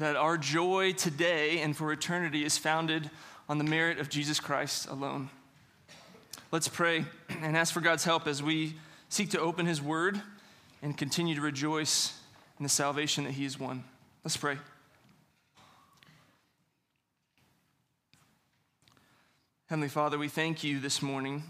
that 0.00 0.16
our 0.16 0.38
joy 0.38 0.92
today 0.92 1.60
and 1.60 1.76
for 1.76 1.92
eternity 1.92 2.42
is 2.42 2.56
founded 2.56 3.10
on 3.50 3.58
the 3.58 3.64
merit 3.64 3.98
of 3.98 4.08
Jesus 4.08 4.40
Christ 4.40 4.88
alone. 4.88 5.28
Let's 6.50 6.68
pray 6.68 7.04
and 7.42 7.54
ask 7.54 7.74
for 7.74 7.82
God's 7.82 8.04
help 8.04 8.26
as 8.26 8.42
we 8.42 8.76
seek 9.10 9.28
to 9.32 9.40
open 9.40 9.66
His 9.66 9.82
Word 9.82 10.18
and 10.80 10.96
continue 10.96 11.34
to 11.34 11.42
rejoice 11.42 12.18
in 12.58 12.62
the 12.62 12.70
salvation 12.70 13.24
that 13.24 13.32
He 13.32 13.44
has 13.44 13.60
won. 13.60 13.84
Let's 14.24 14.38
pray. 14.38 14.56
Heavenly 19.66 19.88
Father, 19.88 20.16
we 20.16 20.28
thank 20.28 20.64
you 20.64 20.80
this 20.80 21.02
morning 21.02 21.42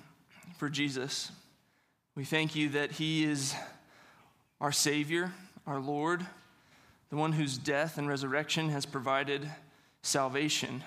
for 0.59 0.69
Jesus. 0.69 1.31
We 2.17 2.25
thank 2.25 2.57
you 2.57 2.71
that 2.71 2.91
He 2.91 3.23
is 3.23 3.55
our 4.61 4.73
Savior, 4.73 5.33
our 5.69 5.79
Lord, 5.79 6.27
the 7.11 7.17
one 7.17 7.33
whose 7.33 7.59
death 7.59 7.99
and 7.99 8.09
resurrection 8.09 8.71
has 8.71 8.87
provided 8.87 9.51
salvation. 10.03 10.83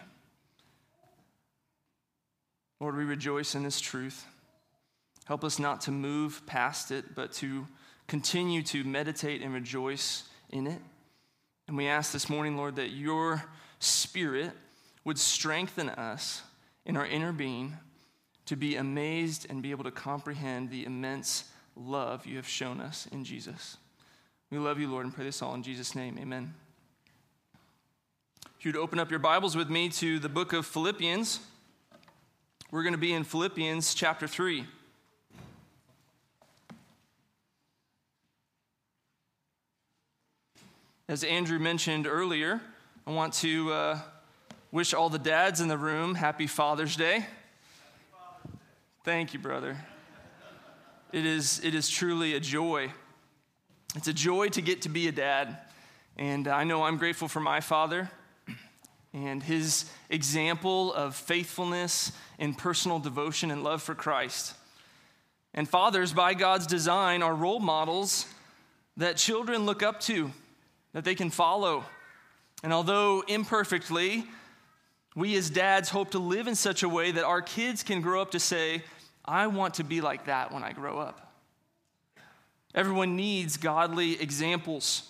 Lord, 2.80 2.98
we 2.98 3.04
rejoice 3.04 3.56
in 3.56 3.64
this 3.64 3.80
truth. 3.80 4.26
Help 5.26 5.44
us 5.44 5.60
not 5.60 5.82
to 5.82 5.92
move 5.92 6.46
past 6.46 6.92
it, 6.92 7.16
but 7.16 7.32
to 7.34 7.68
continue 8.08 8.62
to 8.64 8.84
meditate 8.84 9.42
and 9.42 9.54
rejoice 9.54 10.24
in 10.50 10.68
it. 10.68 10.82
And 11.68 11.78
we 11.78 11.88
ask 11.88 12.12
this 12.12 12.30
morning, 12.30 12.58
Lord, 12.58 12.76
that 12.76 12.90
your 12.90 13.44
Spirit 13.80 14.52
would 15.06 15.18
strengthen 15.18 15.90
us 15.90 16.42
in 16.86 16.98
our 16.98 17.06
inner 17.06 17.32
being 17.32 17.78
to 18.46 18.56
be 18.56 18.76
amazed 18.76 19.48
and 19.50 19.62
be 19.62 19.72
able 19.72 19.86
to 19.86 19.92
comprehend 19.92 20.70
the 20.70 20.86
immense 20.86 21.46
love 21.76 22.26
you 22.26 22.36
have 22.38 22.48
shown 22.48 22.82
us 22.82 23.08
in 23.12 23.24
Jesus. 23.24 23.78
We 24.54 24.60
love 24.60 24.80
you, 24.80 24.88
Lord, 24.88 25.06
and 25.06 25.16
pray 25.16 25.26
this 25.26 25.42
all 25.42 25.56
in 25.56 25.64
Jesus' 25.64 25.96
name. 25.96 26.16
Amen. 26.22 26.54
If 28.60 28.64
you'd 28.64 28.78
open 28.78 29.00
up 29.00 29.10
your 29.10 29.18
Bibles 29.18 29.58
with 29.58 29.68
me 29.68 29.90
to 29.90 30.20
the 30.20 30.30
book 30.30 30.54
of 30.54 30.68
Philippians, 30.68 31.40
we're 32.70 32.84
going 32.84 32.94
to 32.94 33.00
be 33.00 33.14
in 33.14 33.24
Philippians 33.24 33.96
chapter 33.96 34.28
3. 34.28 34.68
As 41.10 41.24
Andrew 41.24 41.58
mentioned 41.58 42.06
earlier, 42.06 42.62
I 43.08 43.12
want 43.12 43.34
to 43.34 43.74
uh, 43.74 44.00
wish 44.72 44.94
all 44.94 45.10
the 45.10 45.18
dads 45.18 45.62
in 45.62 45.68
the 45.68 45.80
room 45.80 46.14
happy 46.14 46.46
Father's 46.46 46.96
Day. 46.96 47.26
Thank 49.04 49.34
you, 49.34 49.40
brother. 49.40 49.84
It 51.12 51.26
is, 51.26 51.60
it 51.64 51.74
is 51.74 51.90
truly 51.90 52.36
a 52.36 52.40
joy. 52.40 52.92
It's 53.96 54.08
a 54.08 54.14
joy 54.14 54.50
to 54.50 54.62
get 54.62 54.82
to 54.84 54.90
be 54.90 55.08
a 55.08 55.12
dad. 55.12 55.58
And 56.18 56.48
I 56.48 56.64
know 56.64 56.84
I'm 56.84 56.98
grateful 56.98 57.28
for 57.28 57.40
my 57.40 57.60
father 57.60 58.10
and 59.14 59.44
his 59.44 59.86
example 60.10 60.92
of 60.94 61.16
faithfulness 61.16 62.12
and 62.40 62.58
personal 62.58 62.98
devotion 62.98 63.52
and 63.52 63.64
love 63.64 63.84
for 63.84 63.94
Christ. 63.94 64.56
And 65.54 65.70
fathers, 65.70 66.12
by 66.12 66.34
God's 66.34 66.66
design, 66.66 67.22
are 67.22 67.36
role 67.36 67.60
models 67.60 68.26
that 68.98 69.18
children 69.18 69.68
look 69.68 69.84
up 69.84 70.00
to, 70.02 70.32
that 70.94 71.04
they 71.04 71.14
can 71.14 71.30
follow. 71.30 71.86
And 72.64 72.74
although 72.74 73.24
imperfectly, 73.28 74.24
we 75.16 75.36
as 75.36 75.52
dads 75.52 75.90
hope 75.90 76.12
to 76.12 76.20
live 76.20 76.48
in 76.48 76.56
such 76.56 76.82
a 76.82 76.90
way 76.90 77.12
that 77.12 77.24
our 77.24 77.44
kids 77.44 77.84
can 77.84 78.02
grow 78.02 78.24
up 78.24 78.32
to 78.32 78.40
say, 78.40 78.82
I 79.24 79.46
want 79.46 79.76
to 79.76 79.84
be 79.84 80.02
like 80.02 80.26
that 80.26 80.52
when 80.52 80.64
I 80.64 80.74
grow 80.74 80.98
up. 80.98 81.33
Everyone 82.76 83.16
needs 83.16 83.58
godly 83.58 84.22
examples. 84.22 85.10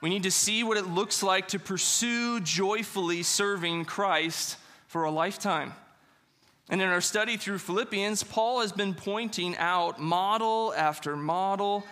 We 0.00 0.10
need 0.10 0.22
to 0.22 0.30
see 0.30 0.62
what 0.62 0.76
it 0.76 0.86
looks 0.86 1.22
like 1.22 1.48
to 1.48 1.58
pursue 1.58 2.40
joyfully 2.40 3.22
serving 3.22 3.84
Christ 3.84 4.56
for 4.86 5.04
a 5.04 5.10
lifetime. 5.10 5.72
And 6.68 6.80
in 6.80 6.88
our 6.88 7.00
study 7.00 7.36
through 7.36 7.58
Philippians, 7.58 8.22
Paul 8.22 8.60
has 8.60 8.72
been 8.72 8.94
pointing 8.94 9.56
out 9.56 10.00
model 10.00 10.72
after 10.76 11.16
model 11.16 11.84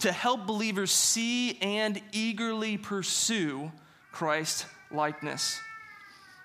to 0.00 0.12
help 0.12 0.46
believers 0.46 0.90
see 0.90 1.58
and 1.62 2.00
eagerly 2.12 2.76
pursue 2.76 3.70
Christ 4.12 4.66
likeness. 4.90 5.60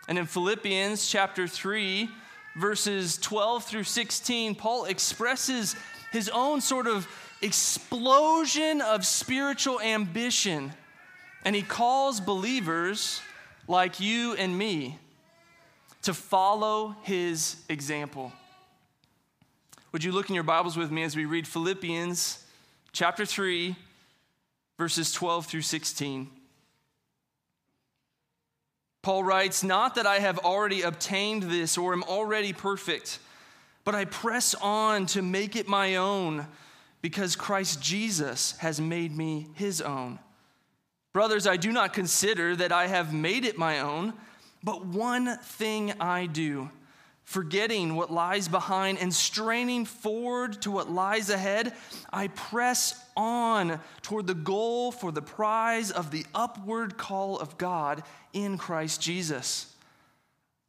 And 0.07 0.17
in 0.17 0.25
Philippians 0.25 1.07
chapter 1.09 1.47
3, 1.47 2.09
verses 2.55 3.17
12 3.17 3.63
through 3.63 3.83
16, 3.83 4.55
Paul 4.55 4.85
expresses 4.85 5.75
his 6.11 6.29
own 6.29 6.61
sort 6.61 6.87
of 6.87 7.07
explosion 7.41 8.81
of 8.81 9.05
spiritual 9.05 9.79
ambition. 9.81 10.71
And 11.43 11.55
he 11.55 11.61
calls 11.61 12.19
believers 12.19 13.21
like 13.67 13.99
you 13.99 14.35
and 14.35 14.57
me 14.57 14.97
to 16.03 16.13
follow 16.13 16.95
his 17.03 17.57
example. 17.69 18.31
Would 19.91 20.03
you 20.03 20.11
look 20.11 20.29
in 20.29 20.35
your 20.35 20.43
Bibles 20.43 20.77
with 20.77 20.91
me 20.91 21.03
as 21.03 21.15
we 21.15 21.25
read 21.25 21.47
Philippians 21.47 22.43
chapter 22.91 23.25
3, 23.25 23.75
verses 24.77 25.11
12 25.11 25.45
through 25.45 25.61
16? 25.61 26.29
Paul 29.01 29.23
writes, 29.23 29.63
Not 29.63 29.95
that 29.95 30.05
I 30.05 30.19
have 30.19 30.39
already 30.39 30.83
obtained 30.83 31.43
this 31.43 31.77
or 31.77 31.93
am 31.93 32.03
already 32.03 32.53
perfect, 32.53 33.19
but 33.83 33.95
I 33.95 34.05
press 34.05 34.53
on 34.55 35.07
to 35.07 35.21
make 35.21 35.55
it 35.55 35.67
my 35.67 35.95
own 35.95 36.47
because 37.01 37.35
Christ 37.35 37.81
Jesus 37.81 38.53
has 38.59 38.79
made 38.79 39.15
me 39.15 39.47
his 39.55 39.81
own. 39.81 40.19
Brothers, 41.13 41.45
I 41.45 41.57
do 41.57 41.71
not 41.71 41.93
consider 41.93 42.55
that 42.55 42.71
I 42.71 42.87
have 42.87 43.13
made 43.13 43.43
it 43.43 43.57
my 43.57 43.79
own, 43.79 44.13
but 44.63 44.85
one 44.85 45.37
thing 45.39 45.93
I 45.99 46.27
do, 46.27 46.69
forgetting 47.23 47.95
what 47.95 48.11
lies 48.11 48.47
behind 48.47 48.99
and 48.99 49.13
straining 49.13 49.85
forward 49.85 50.61
to 50.61 50.71
what 50.71 50.89
lies 50.89 51.29
ahead, 51.29 51.73
I 52.13 52.27
press 52.29 53.03
on 53.17 53.79
toward 54.03 54.27
the 54.27 54.33
goal 54.33 54.91
for 54.91 55.11
the 55.11 55.21
prize 55.21 55.91
of 55.91 56.11
the 56.11 56.25
upward 56.33 56.97
call 56.97 57.39
of 57.39 57.57
God 57.57 58.03
in 58.31 58.57
Christ 58.57 59.01
Jesus. 59.01 59.75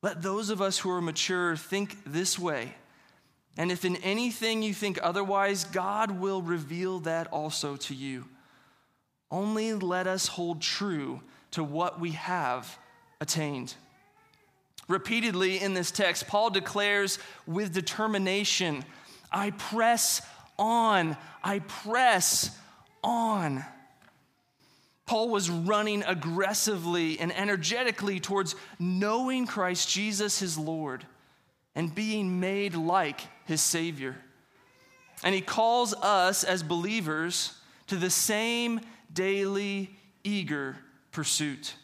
Let 0.02 0.22
those 0.22 0.50
of 0.50 0.60
us 0.60 0.78
who 0.78 0.90
are 0.90 1.00
mature 1.00 1.54
think 1.56 1.96
this 2.04 2.36
way. 2.36 2.74
And 3.56 3.70
if 3.70 3.84
in 3.84 3.96
anything 3.96 4.62
you 4.62 4.72
think 4.72 4.98
otherwise, 5.02 5.64
God 5.64 6.10
will 6.10 6.42
reveal 6.42 7.00
that 7.00 7.26
also 7.28 7.76
to 7.76 7.94
you. 7.94 8.26
Only 9.30 9.74
let 9.74 10.06
us 10.06 10.26
hold 10.26 10.60
true 10.62 11.20
to 11.52 11.62
what 11.62 12.00
we 12.00 12.12
have 12.12 12.78
attained. 13.20 13.74
Repeatedly 14.88 15.60
in 15.60 15.74
this 15.74 15.90
text, 15.90 16.26
Paul 16.26 16.50
declares 16.50 17.18
with 17.46 17.72
determination, 17.72 18.84
I 19.30 19.50
press 19.50 20.22
on, 20.58 21.16
I 21.42 21.60
press 21.60 22.56
on. 23.04 23.64
Paul 25.06 25.28
was 25.28 25.50
running 25.50 26.02
aggressively 26.04 27.18
and 27.18 27.36
energetically 27.36 28.20
towards 28.20 28.54
knowing 28.78 29.46
Christ 29.46 29.88
Jesus, 29.88 30.38
his 30.38 30.56
Lord, 30.56 31.06
and 31.74 31.94
being 31.94 32.40
made 32.40 32.74
like 32.74 33.20
his 33.46 33.60
Savior. 33.60 34.16
And 35.24 35.34
he 35.34 35.40
calls 35.40 35.94
us 35.94 36.44
as 36.44 36.62
believers 36.62 37.54
to 37.88 37.96
the 37.96 38.10
same 38.10 38.80
daily, 39.12 39.90
eager 40.24 40.76
pursuit. 41.12 41.74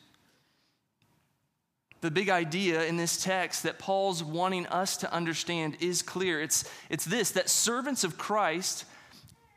The 2.01 2.11
big 2.11 2.31
idea 2.31 2.85
in 2.85 2.97
this 2.97 3.23
text 3.23 3.65
that 3.65 3.79
Paul's 3.79 4.23
wanting 4.23 4.67
us 4.67 4.99
to 4.99 5.13
understand 5.13 5.77
is 5.81 6.01
clear. 6.03 6.41
It's, 6.41 6.65
it's 6.91 7.05
this 7.05 7.33
that 7.33 7.49
servants 7.49 8.05
of 8.05 8.17
Christ 8.17 8.85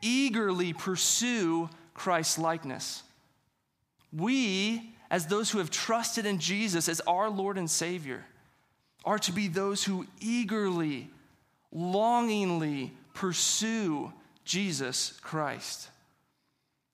eagerly 0.00 0.72
pursue 0.72 1.70
Christ's 1.94 2.38
likeness. 2.38 3.04
We, 4.12 4.94
as 5.10 5.26
those 5.26 5.50
who 5.50 5.58
have 5.58 5.70
trusted 5.70 6.26
in 6.26 6.38
Jesus 6.38 6.88
as 6.88 7.00
our 7.02 7.30
Lord 7.30 7.58
and 7.58 7.70
Savior, 7.70 8.24
are 9.04 9.18
to 9.20 9.32
be 9.32 9.48
those 9.48 9.84
who 9.84 10.06
eagerly, 10.20 11.10
longingly 11.72 12.92
pursue 13.14 14.12
Jesus 14.44 15.18
Christ. 15.22 15.88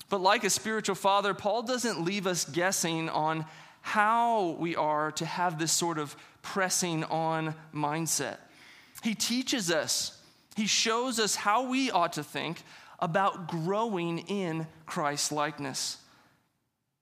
But 0.08 0.20
like 0.20 0.44
a 0.44 0.50
spiritual 0.50 0.94
father, 0.94 1.34
Paul 1.34 1.62
doesn't 1.62 2.04
leave 2.04 2.26
us 2.26 2.44
guessing 2.44 3.08
on 3.08 3.44
how 3.80 4.56
we 4.58 4.76
are 4.76 5.12
to 5.12 5.26
have 5.26 5.58
this 5.58 5.72
sort 5.72 5.98
of 5.98 6.16
pressing 6.42 7.04
on 7.04 7.54
mindset. 7.74 8.38
He 9.02 9.14
teaches 9.14 9.70
us, 9.70 10.18
he 10.56 10.66
shows 10.66 11.18
us 11.20 11.34
how 11.36 11.68
we 11.68 11.90
ought 11.90 12.14
to 12.14 12.24
think 12.24 12.62
about 12.98 13.48
growing 13.48 14.18
in 14.20 14.66
Christ 14.86 15.30
likeness. 15.30 15.98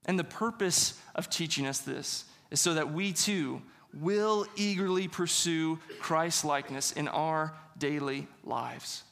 And 0.05 0.17
the 0.17 0.23
purpose 0.23 0.99
of 1.15 1.29
teaching 1.29 1.65
us 1.65 1.79
this 1.79 2.25
is 2.51 2.61
so 2.61 2.75
that 2.75 2.93
we 2.93 3.13
too 3.13 3.61
will 3.93 4.45
eagerly 4.55 5.07
pursue 5.07 5.79
Christ 5.99 6.45
likeness 6.45 6.91
in 6.91 7.07
our 7.07 7.53
daily 7.77 8.27
lives. 8.43 9.03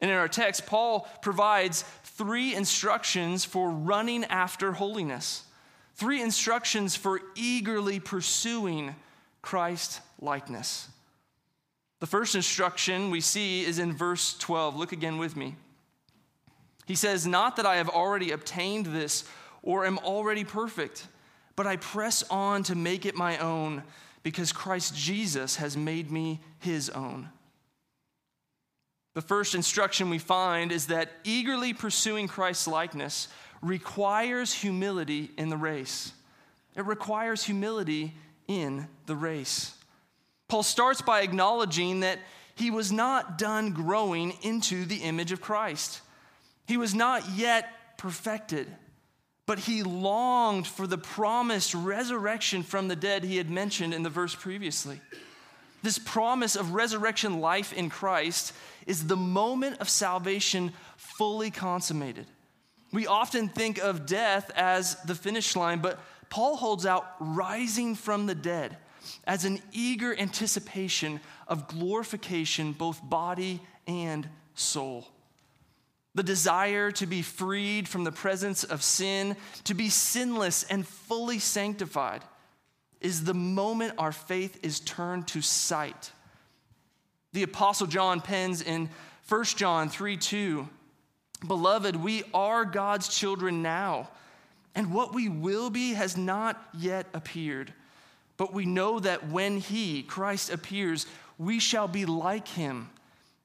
And 0.00 0.10
in 0.10 0.16
our 0.16 0.28
text, 0.28 0.66
Paul 0.66 1.08
provides 1.22 1.82
three 2.04 2.54
instructions 2.54 3.44
for 3.44 3.70
running 3.70 4.24
after 4.24 4.72
holiness. 4.72 5.44
Three 5.94 6.20
instructions 6.20 6.96
for 6.96 7.20
eagerly 7.34 8.00
pursuing 8.00 8.96
Christ 9.40 10.00
likeness. 10.20 10.88
The 12.00 12.06
first 12.06 12.34
instruction 12.34 13.10
we 13.10 13.20
see 13.20 13.64
is 13.64 13.78
in 13.78 13.94
verse 13.94 14.36
12. 14.38 14.76
Look 14.76 14.92
again 14.92 15.16
with 15.18 15.36
me. 15.36 15.56
He 16.86 16.96
says, 16.96 17.26
Not 17.26 17.56
that 17.56 17.66
I 17.66 17.76
have 17.76 17.88
already 17.88 18.32
obtained 18.32 18.86
this 18.86 19.24
or 19.62 19.86
am 19.86 19.98
already 19.98 20.44
perfect, 20.44 21.06
but 21.56 21.66
I 21.66 21.76
press 21.76 22.22
on 22.30 22.62
to 22.64 22.74
make 22.74 23.06
it 23.06 23.14
my 23.14 23.38
own 23.38 23.82
because 24.22 24.52
Christ 24.52 24.94
Jesus 24.94 25.56
has 25.56 25.76
made 25.76 26.10
me 26.10 26.40
his 26.58 26.90
own. 26.90 27.30
The 29.14 29.22
first 29.22 29.54
instruction 29.54 30.10
we 30.10 30.18
find 30.18 30.72
is 30.72 30.88
that 30.88 31.10
eagerly 31.22 31.72
pursuing 31.72 32.28
Christ's 32.28 32.66
likeness 32.66 33.28
requires 33.62 34.52
humility 34.52 35.30
in 35.38 35.48
the 35.48 35.56
race. 35.56 36.12
It 36.76 36.84
requires 36.84 37.44
humility 37.44 38.14
in 38.48 38.88
the 39.06 39.16
race. 39.16 39.74
Paul 40.48 40.64
starts 40.64 41.00
by 41.00 41.22
acknowledging 41.22 42.00
that 42.00 42.18
he 42.56 42.70
was 42.70 42.92
not 42.92 43.38
done 43.38 43.72
growing 43.72 44.34
into 44.42 44.84
the 44.84 44.96
image 44.96 45.32
of 45.32 45.40
Christ. 45.40 46.00
He 46.66 46.76
was 46.76 46.94
not 46.94 47.28
yet 47.30 47.96
perfected, 47.96 48.66
but 49.46 49.60
he 49.60 49.82
longed 49.82 50.66
for 50.66 50.86
the 50.86 50.98
promised 50.98 51.74
resurrection 51.74 52.62
from 52.62 52.88
the 52.88 52.96
dead 52.96 53.24
he 53.24 53.36
had 53.36 53.50
mentioned 53.50 53.94
in 53.94 54.02
the 54.02 54.10
verse 54.10 54.34
previously. 54.34 55.00
This 55.84 55.98
promise 55.98 56.56
of 56.56 56.72
resurrection 56.72 57.40
life 57.42 57.74
in 57.74 57.90
Christ 57.90 58.54
is 58.86 59.06
the 59.06 59.18
moment 59.18 59.82
of 59.82 59.90
salvation 59.90 60.72
fully 60.96 61.50
consummated. 61.50 62.24
We 62.90 63.06
often 63.06 63.50
think 63.50 63.76
of 63.76 64.06
death 64.06 64.50
as 64.56 64.96
the 65.02 65.14
finish 65.14 65.54
line, 65.54 65.80
but 65.80 66.00
Paul 66.30 66.56
holds 66.56 66.86
out 66.86 67.04
rising 67.20 67.96
from 67.96 68.24
the 68.24 68.34
dead 68.34 68.78
as 69.26 69.44
an 69.44 69.60
eager 69.72 70.18
anticipation 70.18 71.20
of 71.46 71.68
glorification, 71.68 72.72
both 72.72 73.06
body 73.06 73.60
and 73.86 74.26
soul. 74.54 75.06
The 76.14 76.22
desire 76.22 76.92
to 76.92 77.04
be 77.04 77.20
freed 77.20 77.90
from 77.90 78.04
the 78.04 78.12
presence 78.12 78.64
of 78.64 78.82
sin, 78.82 79.36
to 79.64 79.74
be 79.74 79.90
sinless 79.90 80.64
and 80.64 80.88
fully 80.88 81.40
sanctified, 81.40 82.22
is 83.00 83.24
the 83.24 83.34
moment 83.34 83.94
our 83.98 84.12
faith 84.12 84.58
is 84.62 84.80
turned 84.80 85.28
to 85.28 85.40
sight. 85.40 86.12
The 87.32 87.42
Apostle 87.42 87.86
John 87.86 88.20
pens 88.20 88.62
in 88.62 88.88
1 89.28 89.44
John 89.44 89.88
3 89.88 90.16
2 90.16 90.68
Beloved, 91.46 91.96
we 91.96 92.22
are 92.32 92.64
God's 92.64 93.08
children 93.08 93.60
now, 93.60 94.08
and 94.74 94.92
what 94.92 95.12
we 95.12 95.28
will 95.28 95.68
be 95.68 95.92
has 95.92 96.16
not 96.16 96.62
yet 96.72 97.06
appeared. 97.12 97.72
But 98.36 98.52
we 98.52 98.64
know 98.64 98.98
that 99.00 99.28
when 99.28 99.58
He, 99.58 100.02
Christ, 100.02 100.50
appears, 100.50 101.06
we 101.38 101.58
shall 101.58 101.86
be 101.86 102.06
like 102.06 102.48
Him, 102.48 102.90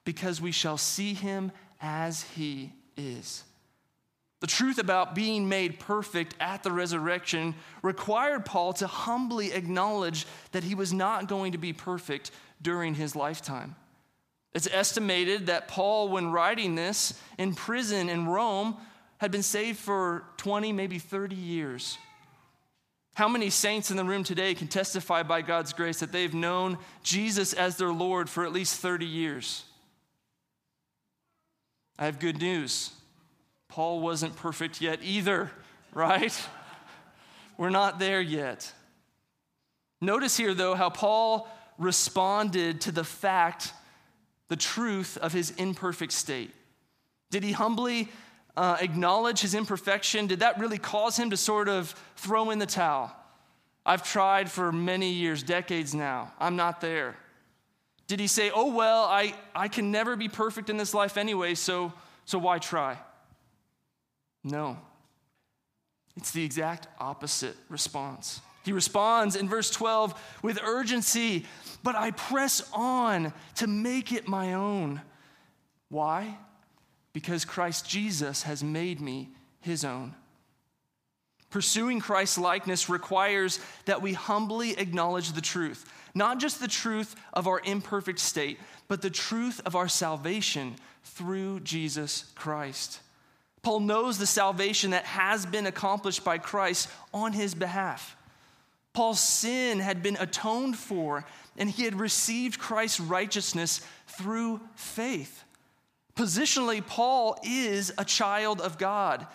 because 0.04 0.40
we 0.40 0.52
shall 0.52 0.78
see 0.78 1.14
Him 1.14 1.52
as 1.80 2.22
He 2.22 2.72
is. 2.96 3.44
The 4.40 4.46
truth 4.46 4.78
about 4.78 5.14
being 5.14 5.48
made 5.48 5.78
perfect 5.78 6.34
at 6.40 6.62
the 6.62 6.72
resurrection 6.72 7.54
required 7.82 8.46
Paul 8.46 8.72
to 8.74 8.86
humbly 8.86 9.52
acknowledge 9.52 10.26
that 10.52 10.64
he 10.64 10.74
was 10.74 10.92
not 10.92 11.28
going 11.28 11.52
to 11.52 11.58
be 11.58 11.74
perfect 11.74 12.30
during 12.62 12.94
his 12.94 13.14
lifetime. 13.14 13.76
It's 14.54 14.68
estimated 14.72 15.46
that 15.46 15.68
Paul, 15.68 16.08
when 16.08 16.32
writing 16.32 16.74
this 16.74 17.20
in 17.38 17.54
prison 17.54 18.08
in 18.08 18.26
Rome, 18.26 18.76
had 19.18 19.30
been 19.30 19.42
saved 19.42 19.78
for 19.78 20.24
20, 20.38 20.72
maybe 20.72 20.98
30 20.98 21.36
years. 21.36 21.98
How 23.14 23.28
many 23.28 23.50
saints 23.50 23.90
in 23.90 23.98
the 23.98 24.04
room 24.04 24.24
today 24.24 24.54
can 24.54 24.68
testify 24.68 25.22
by 25.22 25.42
God's 25.42 25.74
grace 25.74 26.00
that 26.00 26.12
they've 26.12 26.32
known 26.32 26.78
Jesus 27.02 27.52
as 27.52 27.76
their 27.76 27.92
Lord 27.92 28.30
for 28.30 28.44
at 28.46 28.52
least 28.52 28.80
30 28.80 29.04
years? 29.04 29.64
I 31.98 32.06
have 32.06 32.18
good 32.18 32.40
news. 32.40 32.92
Paul 33.70 34.00
wasn't 34.00 34.36
perfect 34.36 34.80
yet 34.80 35.00
either, 35.02 35.50
right? 35.92 36.48
We're 37.56 37.70
not 37.70 37.98
there 37.98 38.20
yet. 38.20 38.72
Notice 40.00 40.36
here, 40.36 40.54
though, 40.54 40.74
how 40.74 40.90
Paul 40.90 41.48
responded 41.78 42.82
to 42.82 42.92
the 42.92 43.04
fact 43.04 43.72
the 44.48 44.56
truth 44.56 45.16
of 45.18 45.32
his 45.32 45.50
imperfect 45.52 46.12
state? 46.12 46.50
Did 47.30 47.44
he 47.44 47.52
humbly 47.52 48.08
uh, 48.56 48.76
acknowledge 48.80 49.40
his 49.40 49.54
imperfection? 49.54 50.26
Did 50.26 50.40
that 50.40 50.58
really 50.58 50.78
cause 50.78 51.16
him 51.16 51.30
to 51.30 51.36
sort 51.36 51.68
of 51.68 51.94
throw 52.16 52.50
in 52.50 52.58
the 52.58 52.66
towel? 52.66 53.14
I've 53.86 54.02
tried 54.02 54.50
for 54.50 54.72
many 54.72 55.12
years, 55.12 55.42
decades 55.42 55.94
now. 55.94 56.32
I'm 56.38 56.56
not 56.56 56.80
there. 56.80 57.16
Did 58.08 58.20
he 58.20 58.26
say, 58.26 58.50
oh, 58.52 58.74
well, 58.74 59.04
I, 59.04 59.34
I 59.54 59.68
can 59.68 59.92
never 59.92 60.16
be 60.16 60.28
perfect 60.28 60.68
in 60.68 60.76
this 60.76 60.92
life 60.92 61.16
anyway, 61.16 61.54
so, 61.54 61.92
so 62.24 62.38
why 62.38 62.58
try? 62.58 62.98
No. 64.42 64.78
It's 66.16 66.32
the 66.32 66.44
exact 66.44 66.88
opposite 66.98 67.56
response. 67.68 68.40
He 68.64 68.72
responds 68.72 69.36
in 69.36 69.48
verse 69.48 69.70
12 69.70 70.38
with 70.42 70.60
urgency, 70.62 71.46
but 71.82 71.96
I 71.96 72.10
press 72.10 72.68
on 72.74 73.32
to 73.56 73.66
make 73.66 74.12
it 74.12 74.28
my 74.28 74.54
own. 74.54 75.00
Why? 75.88 76.36
Because 77.12 77.44
Christ 77.44 77.88
Jesus 77.88 78.42
has 78.42 78.62
made 78.62 79.00
me 79.00 79.30
his 79.60 79.84
own. 79.84 80.14
Pursuing 81.48 82.00
Christ's 82.00 82.38
likeness 82.38 82.88
requires 82.88 83.58
that 83.86 84.02
we 84.02 84.12
humbly 84.12 84.78
acknowledge 84.78 85.32
the 85.32 85.40
truth, 85.40 85.90
not 86.14 86.38
just 86.38 86.60
the 86.60 86.68
truth 86.68 87.16
of 87.32 87.48
our 87.48 87.60
imperfect 87.64 88.20
state, 88.20 88.60
but 88.88 89.02
the 89.02 89.10
truth 89.10 89.60
of 89.64 89.74
our 89.74 89.88
salvation 89.88 90.76
through 91.02 91.60
Jesus 91.60 92.30
Christ. 92.36 93.00
Paul 93.62 93.80
knows 93.80 94.18
the 94.18 94.26
salvation 94.26 94.92
that 94.92 95.04
has 95.04 95.44
been 95.44 95.66
accomplished 95.66 96.24
by 96.24 96.38
Christ 96.38 96.88
on 97.12 97.32
his 97.32 97.54
behalf. 97.54 98.16
Paul's 98.92 99.20
sin 99.20 99.78
had 99.78 100.02
been 100.02 100.16
atoned 100.18 100.76
for, 100.76 101.24
and 101.56 101.70
he 101.70 101.84
had 101.84 102.00
received 102.00 102.58
Christ's 102.58 103.00
righteousness 103.00 103.80
through 104.08 104.60
faith. 104.74 105.44
Positionally, 106.16 106.84
Paul 106.84 107.38
is 107.44 107.92
a 107.98 108.04
child 108.04 108.60
of 108.60 108.78
God. 108.78 109.26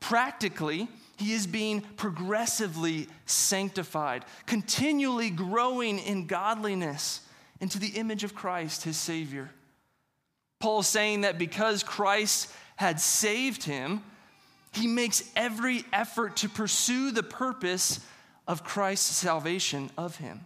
Practically, 0.00 0.88
he 1.16 1.32
is 1.32 1.46
being 1.46 1.80
progressively 1.80 3.08
sanctified, 3.26 4.24
continually 4.46 5.30
growing 5.30 5.98
in 5.98 6.26
godliness 6.26 7.20
into 7.60 7.78
the 7.78 7.88
image 7.88 8.24
of 8.24 8.34
Christ, 8.34 8.84
his 8.84 8.96
Savior. 8.96 9.50
Paul 10.60 10.80
is 10.80 10.86
saying 10.86 11.22
that 11.22 11.38
because 11.38 11.82
Christ 11.82 12.52
had 12.78 13.00
saved 13.00 13.64
him, 13.64 14.04
he 14.72 14.86
makes 14.86 15.28
every 15.34 15.84
effort 15.92 16.36
to 16.36 16.48
pursue 16.48 17.10
the 17.10 17.24
purpose 17.24 17.98
of 18.46 18.62
Christ's 18.62 19.16
salvation 19.16 19.90
of 19.98 20.16
him. 20.18 20.42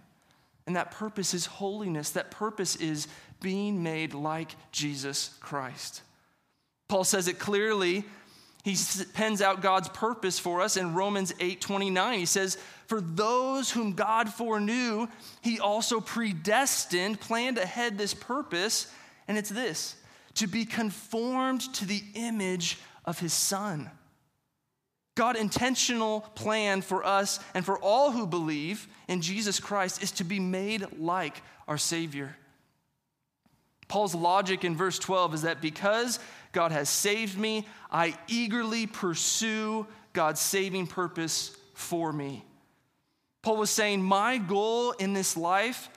And 0.66 0.76
that 0.76 0.92
purpose 0.92 1.34
is 1.34 1.44
holiness. 1.44 2.08
That 2.10 2.30
purpose 2.30 2.76
is 2.76 3.06
being 3.42 3.82
made 3.82 4.14
like 4.14 4.56
Jesus 4.70 5.36
Christ. 5.40 6.00
Paul 6.88 7.04
says 7.04 7.28
it 7.28 7.38
clearly. 7.38 8.02
He 8.64 8.76
pens 9.12 9.42
out 9.42 9.60
God's 9.60 9.90
purpose 9.90 10.38
for 10.38 10.62
us 10.62 10.78
in 10.78 10.94
Romans 10.94 11.34
8 11.38 11.60
29. 11.60 12.18
He 12.18 12.24
says, 12.24 12.56
For 12.86 13.02
those 13.02 13.70
whom 13.70 13.92
God 13.92 14.30
foreknew, 14.30 15.06
he 15.42 15.60
also 15.60 16.00
predestined, 16.00 17.20
planned 17.20 17.58
ahead 17.58 17.98
this 17.98 18.14
purpose, 18.14 18.90
and 19.28 19.36
it's 19.36 19.50
this 19.50 19.96
to 20.34 20.46
be 20.46 20.64
conformed 20.64 21.60
to 21.74 21.84
the 21.84 22.02
image 22.14 22.78
of 23.04 23.18
his 23.18 23.32
son 23.32 23.90
God 25.14 25.36
intentional 25.36 26.22
plan 26.34 26.80
for 26.80 27.04
us 27.04 27.38
and 27.54 27.64
for 27.64 27.78
all 27.78 28.12
who 28.12 28.26
believe 28.26 28.88
in 29.08 29.20
Jesus 29.20 29.60
Christ 29.60 30.02
is 30.02 30.10
to 30.12 30.24
be 30.24 30.40
made 30.40 30.86
like 30.98 31.42
our 31.68 31.76
Savior. 31.76 32.34
Paul's 33.88 34.14
logic 34.14 34.64
in 34.64 34.74
verse 34.74 34.98
12 34.98 35.34
is 35.34 35.42
that 35.42 35.60
because 35.60 36.18
God 36.52 36.72
has 36.72 36.88
saved 36.88 37.38
me, 37.38 37.66
I 37.90 38.16
eagerly 38.26 38.86
pursue 38.86 39.86
God's 40.14 40.40
saving 40.40 40.86
purpose 40.86 41.54
for 41.74 42.10
me. 42.10 42.42
Paul 43.42 43.58
was 43.58 43.70
saying, 43.70 44.02
My 44.02 44.38
goal 44.38 44.92
in 44.92 45.12
this 45.12 45.36
life 45.36 45.90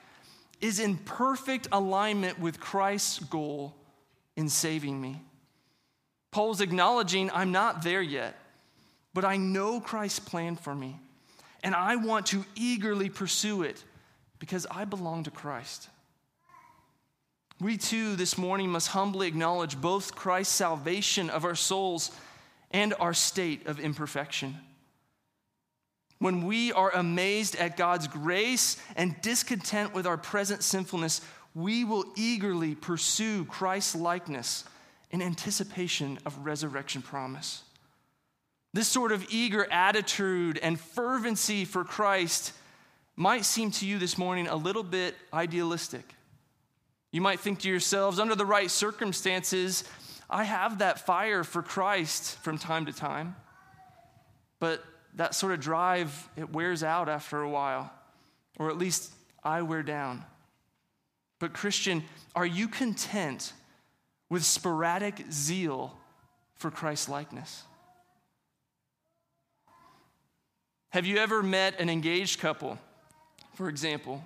is 0.60 0.78
in 0.78 0.96
perfect 0.98 1.68
alignment 1.72 2.38
with 2.38 2.60
Christ's 2.60 3.18
goal 3.20 3.74
in 4.36 4.48
saving 4.48 5.00
me. 5.00 5.22
Paul 6.30 6.50
was 6.50 6.60
acknowledging, 6.60 7.30
I'm 7.32 7.52
not 7.52 7.82
there 7.82 8.02
yet 8.02 8.36
but 9.16 9.24
I 9.24 9.38
know 9.38 9.80
Christ's 9.80 10.18
plan 10.18 10.56
for 10.56 10.74
me, 10.74 11.00
and 11.62 11.74
I 11.74 11.96
want 11.96 12.26
to 12.26 12.44
eagerly 12.54 13.08
pursue 13.08 13.62
it 13.62 13.82
because 14.38 14.66
I 14.70 14.84
belong 14.84 15.22
to 15.22 15.30
Christ. 15.30 15.88
We 17.58 17.78
too, 17.78 18.14
this 18.16 18.36
morning, 18.36 18.68
must 18.68 18.88
humbly 18.88 19.26
acknowledge 19.26 19.80
both 19.80 20.14
Christ's 20.14 20.54
salvation 20.54 21.30
of 21.30 21.46
our 21.46 21.54
souls 21.54 22.10
and 22.72 22.92
our 23.00 23.14
state 23.14 23.66
of 23.66 23.80
imperfection. 23.80 24.58
when 26.18 26.44
we 26.44 26.72
are 26.72 26.90
amazed 26.90 27.56
at 27.56 27.78
God's 27.78 28.08
grace 28.08 28.76
and 28.96 29.18
discontent 29.22 29.94
with 29.94 30.06
our 30.06 30.18
present 30.18 30.62
sinfulness, 30.62 31.22
we 31.56 31.84
will 31.84 32.04
eagerly 32.16 32.74
pursue 32.74 33.46
Christ's 33.46 33.94
likeness 33.94 34.64
in 35.10 35.22
anticipation 35.22 36.18
of 36.26 36.44
resurrection 36.44 37.00
promise. 37.00 37.62
This 38.74 38.88
sort 38.88 39.10
of 39.10 39.26
eager 39.30 39.66
attitude 39.72 40.58
and 40.62 40.78
fervency 40.78 41.64
for 41.64 41.82
Christ 41.82 42.52
might 43.16 43.46
seem 43.46 43.70
to 43.70 43.86
you 43.86 43.98
this 43.98 44.18
morning 44.18 44.48
a 44.48 44.54
little 44.54 44.82
bit 44.82 45.14
idealistic. 45.32 46.04
You 47.10 47.22
might 47.22 47.40
think 47.40 47.60
to 47.60 47.70
yourselves, 47.70 48.18
under 48.18 48.34
the 48.34 48.44
right 48.44 48.70
circumstances, 48.70 49.84
I 50.28 50.44
have 50.44 50.80
that 50.80 51.06
fire 51.06 51.42
for 51.42 51.62
Christ 51.62 52.38
from 52.40 52.58
time 52.58 52.84
to 52.84 52.92
time. 52.92 53.34
But 54.58 54.84
that 55.14 55.34
sort 55.34 55.54
of 55.54 55.60
drive, 55.60 56.28
it 56.36 56.52
wears 56.52 56.82
out 56.82 57.08
after 57.08 57.40
a 57.40 57.48
while, 57.48 57.90
or 58.58 58.68
at 58.68 58.76
least 58.76 59.10
I 59.42 59.62
wear 59.62 59.82
down. 59.82 60.22
But, 61.38 61.52
Christian, 61.52 62.04
are 62.34 62.46
you 62.46 62.68
content 62.68 63.52
with 64.28 64.44
sporadic 64.44 65.24
zeal 65.30 65.96
for 66.56 66.70
Christ 66.70 67.08
likeness? 67.08 67.62
Have 70.90 71.04
you 71.04 71.18
ever 71.18 71.42
met 71.42 71.78
an 71.80 71.90
engaged 71.90 72.40
couple, 72.40 72.78
for 73.54 73.68
example? 73.68 74.22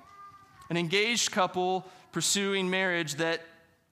An 0.68 0.76
engaged 0.76 1.32
couple 1.32 1.84
pursuing 2.12 2.70
marriage 2.70 3.16
that 3.16 3.42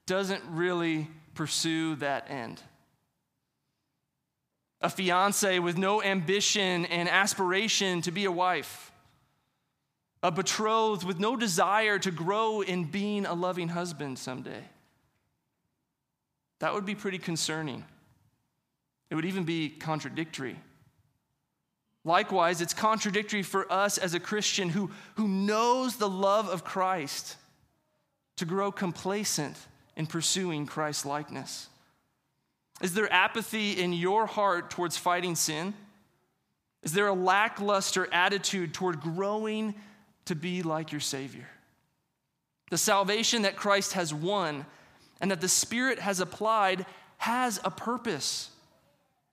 doesn't 0.07 0.43
really 0.49 1.09
pursue 1.35 1.97
that 1.97 2.31
end 2.31 2.63
a 4.81 4.89
fiance 4.89 5.59
with 5.59 5.77
no 5.77 6.03
ambition 6.03 6.85
and 6.87 7.09
aspiration 7.09 8.01
to 8.03 8.11
be 8.11 8.25
a 8.25 8.33
wife, 8.33 8.88
a 10.23 10.31
betrothed 10.31 11.05
with 11.05 11.21
no 11.21 11.37
desire 11.37 11.99
to 11.99 12.11
grow 12.11 12.61
in 12.61 12.85
being 12.85 13.25
a 13.25 13.35
loving 13.35 13.69
husband 13.69 14.19
someday. 14.19 14.63
That 16.59 16.75
would 16.75 16.85
be 16.85 16.95
pretty 16.95 17.19
concerning. 17.19 17.85
It 19.11 19.15
would 19.15 19.25
even 19.25 19.45
be 19.45 19.69
contradictory. 19.69 20.57
Likewise, 22.05 22.61
it's 22.61 22.75
contradictory 22.75 23.43
for 23.43 23.71
us 23.73 23.99
as 23.99 24.15
a 24.15 24.21
Christian 24.21 24.69
who, 24.69 24.91
who 25.17 25.29
knows 25.29 25.97
the 25.97 26.09
love 26.09 26.49
of 26.49 26.65
Christ 26.65 27.37
to 28.37 28.45
grow 28.45 28.73
complacent 28.73 29.57
in 29.97 30.07
pursuing 30.07 30.67
Christ's 30.67 31.05
likeness. 31.05 31.69
Is 32.81 32.95
there 32.95 33.13
apathy 33.13 33.73
in 33.73 33.93
your 33.93 34.27
heart 34.27 34.71
towards 34.71 34.97
fighting 34.97 35.35
sin? 35.35 35.75
Is 36.83 36.93
there 36.93 37.09
a 37.09 37.13
lackluster 37.13 38.09
attitude 38.13 38.73
toward 38.73 39.01
growing 39.01 39.75
to 40.28 40.35
be 40.35 40.62
like 40.62 40.92
your 40.92 41.00
Savior? 41.00 41.49
The 42.70 42.78
salvation 42.78 43.42
that 43.42 43.56
Christ 43.56 43.92
has 43.94 44.14
won 44.14 44.64
and 45.20 45.30
that 45.30 45.40
the 45.40 45.49
Spirit 45.49 45.99
has 45.99 46.20
applied 46.20 46.87
has 47.18 47.61
a 47.64 47.70
purpose, 47.70 48.50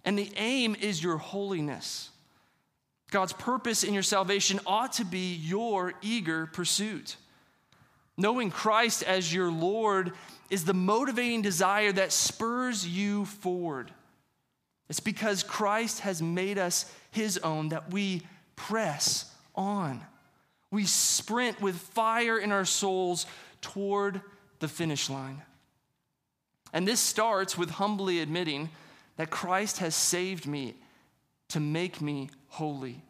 and 0.03 0.17
the 0.17 0.31
aim 0.35 0.75
is 0.79 1.03
your 1.03 1.17
holiness. 1.17 2.09
God's 3.11 3.33
purpose 3.33 3.83
in 3.83 3.93
your 3.93 4.03
salvation 4.03 4.59
ought 4.65 4.93
to 4.93 5.05
be 5.05 5.35
your 5.35 5.93
eager 6.01 6.47
pursuit. 6.47 7.17
Knowing 8.17 8.49
Christ 8.49 9.03
as 9.03 9.33
your 9.33 9.51
Lord 9.51 10.13
is 10.49 10.65
the 10.65 10.73
motivating 10.73 11.41
desire 11.41 11.91
that 11.91 12.11
spurs 12.11 12.87
you 12.87 13.25
forward. 13.25 13.91
It's 14.89 14.99
because 14.99 15.43
Christ 15.43 15.99
has 16.01 16.21
made 16.21 16.57
us 16.57 16.91
his 17.11 17.37
own 17.39 17.69
that 17.69 17.91
we 17.91 18.21
press 18.55 19.31
on. 19.53 20.01
We 20.75 20.83
sprint 20.83 21.61
with 21.61 21.77
fire 21.77 22.37
in 22.37 22.51
our 22.51 22.65
souls 22.65 23.27
toward 23.61 24.19
the 24.59 24.67
finish 24.67 25.09
line. 25.09 25.41
And 26.73 26.85
this 26.85 26.99
starts 26.99 27.57
with 27.57 27.69
humbly 27.69 28.19
admitting 28.19 28.69
that 29.15 29.29
Christ 29.29 29.77
has 29.77 29.95
saved 29.95 30.45
me 30.45 30.75
to 31.47 31.61
make 31.61 32.01
me 32.01 32.29
holy. 32.49 33.01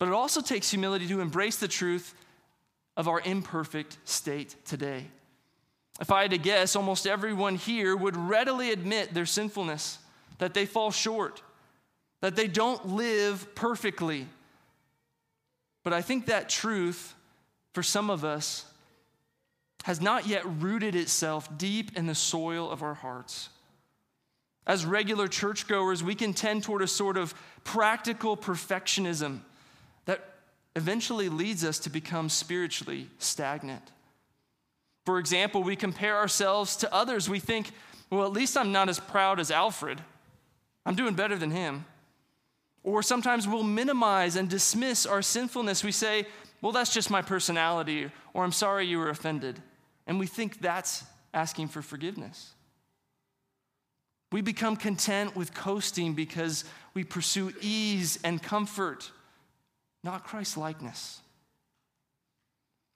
But 0.00 0.08
it 0.08 0.14
also 0.14 0.40
takes 0.40 0.72
humility 0.72 1.06
to 1.06 1.20
embrace 1.20 1.58
the 1.58 1.68
truth 1.68 2.16
of 2.96 3.06
our 3.06 3.20
imperfect 3.20 3.98
state 4.04 4.56
today. 4.64 5.04
If 6.00 6.10
I 6.10 6.22
had 6.22 6.32
to 6.32 6.38
guess, 6.38 6.74
almost 6.74 7.06
everyone 7.06 7.54
here 7.54 7.94
would 7.94 8.16
readily 8.16 8.72
admit 8.72 9.14
their 9.14 9.24
sinfulness, 9.24 10.00
that 10.38 10.52
they 10.52 10.66
fall 10.66 10.90
short, 10.90 11.42
that 12.22 12.34
they 12.34 12.48
don't 12.48 12.88
live 12.88 13.54
perfectly. 13.54 14.26
But 15.88 15.96
I 15.96 16.02
think 16.02 16.26
that 16.26 16.50
truth, 16.50 17.14
for 17.72 17.82
some 17.82 18.10
of 18.10 18.22
us, 18.22 18.66
has 19.84 20.02
not 20.02 20.26
yet 20.26 20.42
rooted 20.60 20.94
itself 20.94 21.48
deep 21.56 21.96
in 21.96 22.04
the 22.04 22.14
soil 22.14 22.70
of 22.70 22.82
our 22.82 22.92
hearts. 22.92 23.48
As 24.66 24.84
regular 24.84 25.28
churchgoers, 25.28 26.04
we 26.04 26.14
can 26.14 26.34
tend 26.34 26.62
toward 26.62 26.82
a 26.82 26.86
sort 26.86 27.16
of 27.16 27.32
practical 27.64 28.36
perfectionism 28.36 29.38
that 30.04 30.28
eventually 30.76 31.30
leads 31.30 31.64
us 31.64 31.78
to 31.78 31.88
become 31.88 32.28
spiritually 32.28 33.08
stagnant. 33.18 33.90
For 35.06 35.18
example, 35.18 35.62
we 35.62 35.74
compare 35.74 36.18
ourselves 36.18 36.76
to 36.76 36.94
others. 36.94 37.30
We 37.30 37.40
think, 37.40 37.70
well, 38.10 38.26
at 38.26 38.32
least 38.34 38.58
I'm 38.58 38.72
not 38.72 38.90
as 38.90 39.00
proud 39.00 39.40
as 39.40 39.50
Alfred. 39.50 40.02
I'm 40.84 40.96
doing 40.96 41.14
better 41.14 41.38
than 41.38 41.50
him. 41.50 41.86
Or 42.84 43.02
sometimes 43.02 43.46
we'll 43.46 43.62
minimize 43.62 44.36
and 44.36 44.48
dismiss 44.48 45.06
our 45.06 45.22
sinfulness. 45.22 45.84
We 45.84 45.92
say, 45.92 46.26
well, 46.60 46.72
that's 46.72 46.92
just 46.92 47.10
my 47.10 47.22
personality, 47.22 48.10
or 48.34 48.44
I'm 48.44 48.52
sorry 48.52 48.86
you 48.86 48.98
were 48.98 49.10
offended. 49.10 49.60
And 50.06 50.18
we 50.18 50.26
think 50.26 50.60
that's 50.60 51.04
asking 51.34 51.68
for 51.68 51.82
forgiveness. 51.82 52.52
We 54.32 54.40
become 54.40 54.76
content 54.76 55.36
with 55.36 55.54
coasting 55.54 56.14
because 56.14 56.64
we 56.94 57.04
pursue 57.04 57.52
ease 57.60 58.18
and 58.24 58.42
comfort 58.42 59.10
not 60.04 60.24
Christ 60.24 60.56
likeness. 60.56 61.20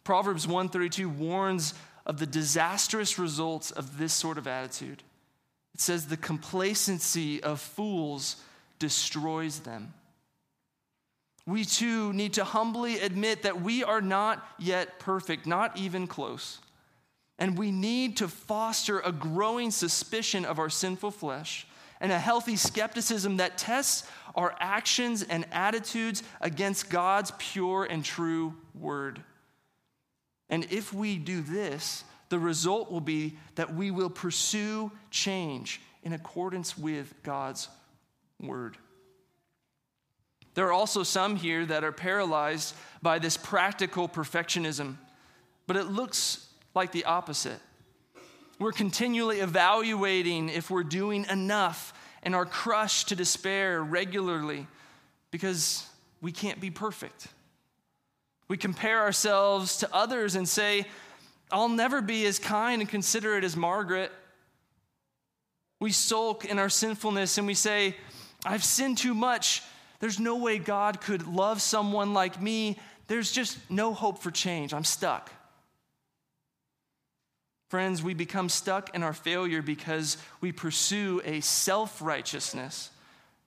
Proverbs 0.04 0.46
132 0.46 1.08
warns 1.08 1.74
of 2.06 2.18
the 2.18 2.26
disastrous 2.26 3.18
results 3.18 3.70
of 3.70 3.98
this 3.98 4.12
sort 4.12 4.38
of 4.38 4.46
attitude. 4.46 5.02
It 5.74 5.80
says, 5.80 6.06
The 6.06 6.16
complacency 6.16 7.42
of 7.42 7.60
fools 7.60 8.36
destroys 8.82 9.60
them. 9.60 9.94
We 11.46 11.64
too 11.64 12.12
need 12.12 12.32
to 12.32 12.42
humbly 12.42 12.98
admit 12.98 13.44
that 13.44 13.62
we 13.62 13.84
are 13.84 14.00
not 14.00 14.44
yet 14.58 14.98
perfect, 14.98 15.46
not 15.46 15.78
even 15.78 16.08
close. 16.08 16.58
And 17.38 17.56
we 17.56 17.70
need 17.70 18.16
to 18.16 18.26
foster 18.26 18.98
a 18.98 19.12
growing 19.12 19.70
suspicion 19.70 20.44
of 20.44 20.58
our 20.58 20.68
sinful 20.68 21.12
flesh 21.12 21.64
and 22.00 22.10
a 22.10 22.18
healthy 22.18 22.56
skepticism 22.56 23.36
that 23.36 23.56
tests 23.56 24.02
our 24.34 24.52
actions 24.58 25.22
and 25.22 25.46
attitudes 25.52 26.24
against 26.40 26.90
God's 26.90 27.32
pure 27.38 27.84
and 27.84 28.04
true 28.04 28.54
word. 28.74 29.22
And 30.48 30.66
if 30.72 30.92
we 30.92 31.18
do 31.18 31.40
this, 31.40 32.02
the 32.30 32.40
result 32.40 32.90
will 32.90 33.00
be 33.00 33.38
that 33.54 33.72
we 33.72 33.92
will 33.92 34.10
pursue 34.10 34.90
change 35.12 35.80
in 36.02 36.12
accordance 36.12 36.76
with 36.76 37.14
God's 37.22 37.68
word. 38.42 38.76
There 40.54 40.66
are 40.66 40.72
also 40.72 41.02
some 41.02 41.37
here 41.37 41.64
that 41.66 41.84
are 41.84 41.92
paralyzed 41.92 42.75
by 43.00 43.18
this 43.18 43.37
practical 43.37 44.08
perfectionism, 44.08 44.96
but 45.66 45.76
it 45.76 45.84
looks 45.84 46.46
like 46.75 46.92
the 46.92 47.04
opposite. 47.04 47.58
We're 48.58 48.72
continually 48.72 49.40
evaluating 49.40 50.49
if 50.49 50.70
we're 50.70 50.84
doing 50.84 51.26
enough 51.30 51.94
and 52.22 52.34
are 52.34 52.46
crushed 52.46 53.08
to 53.08 53.16
despair 53.16 53.82
regularly 53.82 54.66
because 55.30 55.87
we 56.20 56.30
can't 56.32 56.61
be 56.61 56.70
perfect. 56.70 57.26
We 58.49 58.56
compare 58.56 59.00
ourselves 59.00 59.78
to 59.78 59.92
others 59.94 60.34
and 60.34 60.49
say, 60.49 60.87
I'll 61.50 61.68
never 61.68 62.00
be 62.00 62.26
as 62.26 62.38
kind 62.38 62.80
and 62.82 62.88
considerate 62.88 63.44
as 63.44 63.56
Margaret. 63.56 64.12
We 65.80 65.90
sulk 65.90 66.44
in 66.44 66.58
our 66.58 66.68
sinfulness 66.68 67.38
and 67.38 67.46
we 67.46 67.54
say, 67.54 67.96
I've 68.44 68.64
sinned 68.64 68.99
too 68.99 69.14
much. 69.14 69.62
There's 70.00 70.18
no 70.18 70.37
way 70.37 70.58
God 70.58 71.00
could 71.00 71.26
love 71.26 71.62
someone 71.62 72.12
like 72.12 72.40
me. 72.40 72.78
There's 73.06 73.30
just 73.30 73.58
no 73.70 73.94
hope 73.94 74.18
for 74.18 74.30
change. 74.30 74.75
I'm 74.75 74.84
stuck. 74.84 75.30
Friends, 77.68 78.02
we 78.02 78.12
become 78.12 78.49
stuck 78.49 78.94
in 78.94 79.02
our 79.02 79.12
failure 79.12 79.62
because 79.62 80.18
we 80.40 80.52
pursue 80.52 81.22
a 81.25 81.40
self 81.40 82.02
righteousness, 82.02 82.90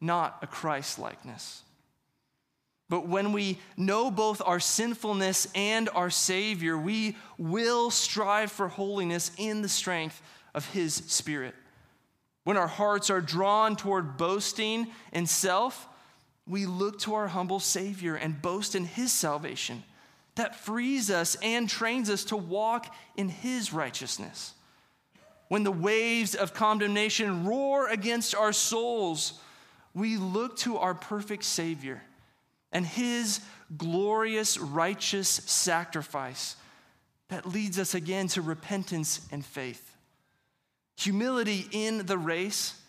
not 0.01 0.39
a 0.41 0.47
Christ 0.47 0.97
likeness. 0.97 1.61
But 2.87 3.07
when 3.07 3.33
we 3.33 3.59
know 3.77 4.11
both 4.11 4.41
our 4.45 4.59
sinfulness 4.59 5.47
and 5.55 5.89
our 5.89 6.09
Savior, 6.09 6.77
we 6.77 7.17
will 7.37 7.89
strive 7.89 8.51
for 8.51 8.67
holiness 8.67 9.31
in 9.37 9.61
the 9.61 9.69
strength 9.69 10.21
of 10.53 10.69
His 10.71 10.93
Spirit. 10.93 11.55
When 12.45 12.57
our 12.57 12.67
hearts 12.67 13.09
are 13.09 13.21
drawn 13.21 13.75
toward 13.75 14.17
boasting 14.17 14.87
in 15.11 15.25
self, 15.25 15.87
we 16.47 16.67
look 16.67 16.99
to 16.99 17.15
our 17.15 17.27
humble 17.27 17.59
Savior 17.59 18.15
and 18.15 18.39
boast 18.39 18.75
in 18.75 18.85
His 18.85 19.11
salvation 19.11 19.83
that 20.35 20.55
frees 20.55 21.09
us 21.09 21.35
and 21.41 21.67
trains 21.67 22.09
us 22.09 22.25
to 22.25 22.37
walk 22.37 22.93
in 23.17 23.29
His 23.29 23.73
righteousness. 23.73 24.53
When 25.47 25.63
the 25.63 25.71
waves 25.71 26.35
of 26.35 26.53
condemnation 26.53 27.45
roar 27.45 27.89
against 27.89 28.35
our 28.35 28.53
souls, 28.53 29.39
we 29.95 30.17
look 30.17 30.55
to 30.57 30.77
our 30.77 30.93
perfect 30.93 31.45
Savior 31.45 32.03
and 32.71 32.85
His 32.85 33.39
glorious, 33.75 34.59
righteous 34.59 35.29
sacrifice 35.29 36.57
that 37.29 37.47
leads 37.47 37.79
us 37.79 37.95
again 37.95 38.27
to 38.27 38.41
repentance 38.43 39.27
and 39.31 39.43
faith. 39.43 39.94
Humility 40.97 41.67
in 41.71 42.05
the 42.05 42.17
race 42.17 42.79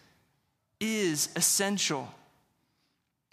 is 0.80 1.28
essential 1.36 2.12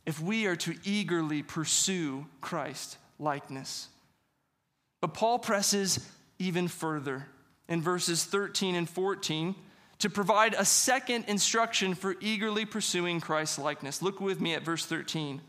if 0.06 0.20
we 0.20 0.46
are 0.46 0.56
to 0.58 0.75
eagerly 0.84 1.44
pursue 1.44 2.25
Christ 2.42 2.98
likeness. 3.20 3.88
But 5.01 5.13
Paul 5.13 5.39
presses 5.39 6.10
even 6.39 6.68
further 6.68 7.27
in 7.68 7.82
verses 7.82 8.24
13 8.24 8.75
and 8.75 8.89
14 8.89 9.56
to 10.00 10.10
provide 10.10 10.53
a 10.53 10.65
second 10.65 11.25
instruction 11.27 11.94
for 11.94 12.15
eagerly 12.20 12.65
pursuing 12.65 13.22
Christ 13.22 13.60
likeness. 13.60 14.01
Look 14.01 14.20
with 14.20 14.42
me 14.42 14.53
at 14.53 14.63
verse 14.63 14.86
13. 14.86 15.42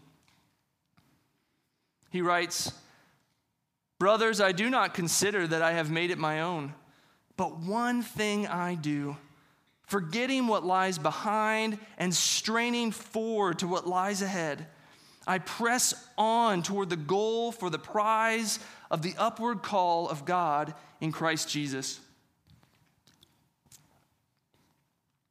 He 2.10 2.22
writes, 2.22 2.72
Brothers, 3.98 4.40
I 4.40 4.52
do 4.52 4.70
not 4.70 4.94
consider 4.94 5.46
that 5.46 5.62
I 5.62 5.72
have 5.72 5.90
made 5.90 6.10
it 6.10 6.18
my 6.18 6.40
own, 6.40 6.74
but 7.36 7.58
one 7.58 8.02
thing 8.02 8.46
I 8.46 8.74
do 8.74 9.16
forgetting 9.86 10.46
what 10.46 10.64
lies 10.64 10.98
behind 10.98 11.78
and 11.98 12.12
straining 12.12 12.90
forward 12.90 13.58
to 13.58 13.68
what 13.68 13.86
lies 13.86 14.22
ahead. 14.22 14.66
I 15.26 15.38
press 15.38 15.94
on 16.18 16.62
toward 16.62 16.90
the 16.90 16.96
goal 16.96 17.52
for 17.52 17.70
the 17.70 17.78
prize 17.78 18.58
of 18.90 19.02
the 19.02 19.14
upward 19.18 19.62
call 19.62 20.08
of 20.08 20.24
God 20.24 20.74
in 21.00 21.12
Christ 21.12 21.48
Jesus. 21.48 22.00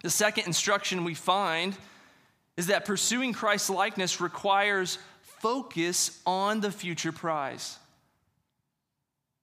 The 0.01 0.09
second 0.09 0.47
instruction 0.47 1.03
we 1.03 1.13
find 1.13 1.75
is 2.57 2.67
that 2.67 2.85
pursuing 2.85 3.33
Christ's 3.33 3.69
likeness 3.69 4.21
requires 4.21 4.97
focus 5.21 6.21
on 6.25 6.61
the 6.61 6.71
future 6.71 7.11
prize. 7.11 7.77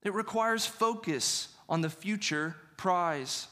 It 0.03 0.13
requires 0.13 0.65
focus 0.65 1.47
on 1.71 1.81
the 1.81 1.89
future 1.89 2.55
prize. 2.77 3.47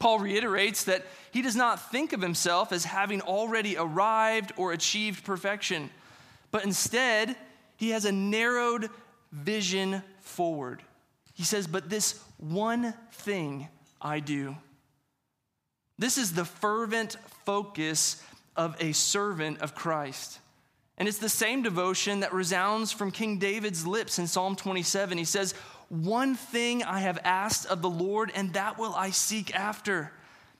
Paul 0.00 0.18
reiterates 0.18 0.84
that 0.84 1.04
he 1.30 1.42
does 1.42 1.54
not 1.54 1.92
think 1.92 2.14
of 2.14 2.22
himself 2.22 2.72
as 2.72 2.86
having 2.86 3.20
already 3.20 3.76
arrived 3.76 4.52
or 4.56 4.72
achieved 4.72 5.22
perfection, 5.24 5.90
but 6.50 6.64
instead, 6.64 7.36
he 7.76 7.90
has 7.90 8.06
a 8.06 8.12
narrowed 8.12 8.88
vision 9.30 10.02
forward. 10.20 10.82
He 11.34 11.44
says, 11.44 11.66
But 11.66 11.90
this 11.90 12.18
one 12.38 12.94
thing 13.12 13.68
I 14.00 14.20
do. 14.20 14.56
This 15.98 16.16
is 16.16 16.32
the 16.32 16.46
fervent 16.46 17.16
focus 17.44 18.22
of 18.56 18.74
a 18.80 18.92
servant 18.92 19.60
of 19.60 19.74
Christ. 19.74 20.38
And 20.96 21.06
it's 21.08 21.18
the 21.18 21.28
same 21.28 21.62
devotion 21.62 22.20
that 22.20 22.32
resounds 22.32 22.92
from 22.92 23.10
King 23.10 23.38
David's 23.38 23.86
lips 23.86 24.18
in 24.18 24.26
Psalm 24.26 24.56
27. 24.56 25.16
He 25.16 25.24
says, 25.24 25.54
one 25.90 26.36
thing 26.36 26.84
I 26.84 27.00
have 27.00 27.18
asked 27.24 27.66
of 27.66 27.82
the 27.82 27.90
Lord, 27.90 28.30
and 28.34 28.54
that 28.54 28.78
will 28.78 28.94
I 28.94 29.10
seek 29.10 29.54
after, 29.54 30.12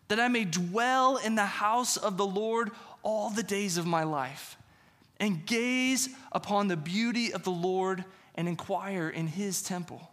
that 0.08 0.18
I 0.20 0.28
may 0.28 0.44
dwell 0.44 1.16
in 1.16 1.36
the 1.36 1.46
house 1.46 1.96
of 1.96 2.16
the 2.16 2.26
Lord 2.26 2.72
all 3.02 3.30
the 3.30 3.44
days 3.44 3.78
of 3.78 3.86
my 3.86 4.02
life, 4.02 4.56
and 5.18 5.46
gaze 5.46 6.08
upon 6.32 6.66
the 6.66 6.76
beauty 6.76 7.32
of 7.32 7.44
the 7.44 7.50
Lord 7.50 8.04
and 8.34 8.48
inquire 8.48 9.08
in 9.08 9.28
his 9.28 9.62
temple. 9.62 10.10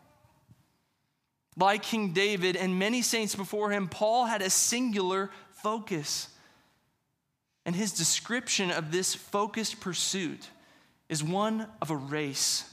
Like 1.57 1.81
King 1.81 2.13
David 2.13 2.55
and 2.55 2.77
many 2.77 3.01
saints 3.01 3.33
before 3.33 3.71
him, 3.71 3.87
Paul 3.87 4.25
had 4.25 4.43
a 4.43 4.49
singular 4.51 5.31
focus. 5.49 6.29
And 7.65 7.75
his 7.75 7.91
description 7.91 8.69
of 8.69 8.91
this 8.91 9.15
focused 9.15 9.79
pursuit 9.79 10.49
is 11.09 11.23
one 11.23 11.67
of 11.81 11.89
a 11.89 11.95
race. 11.95 12.71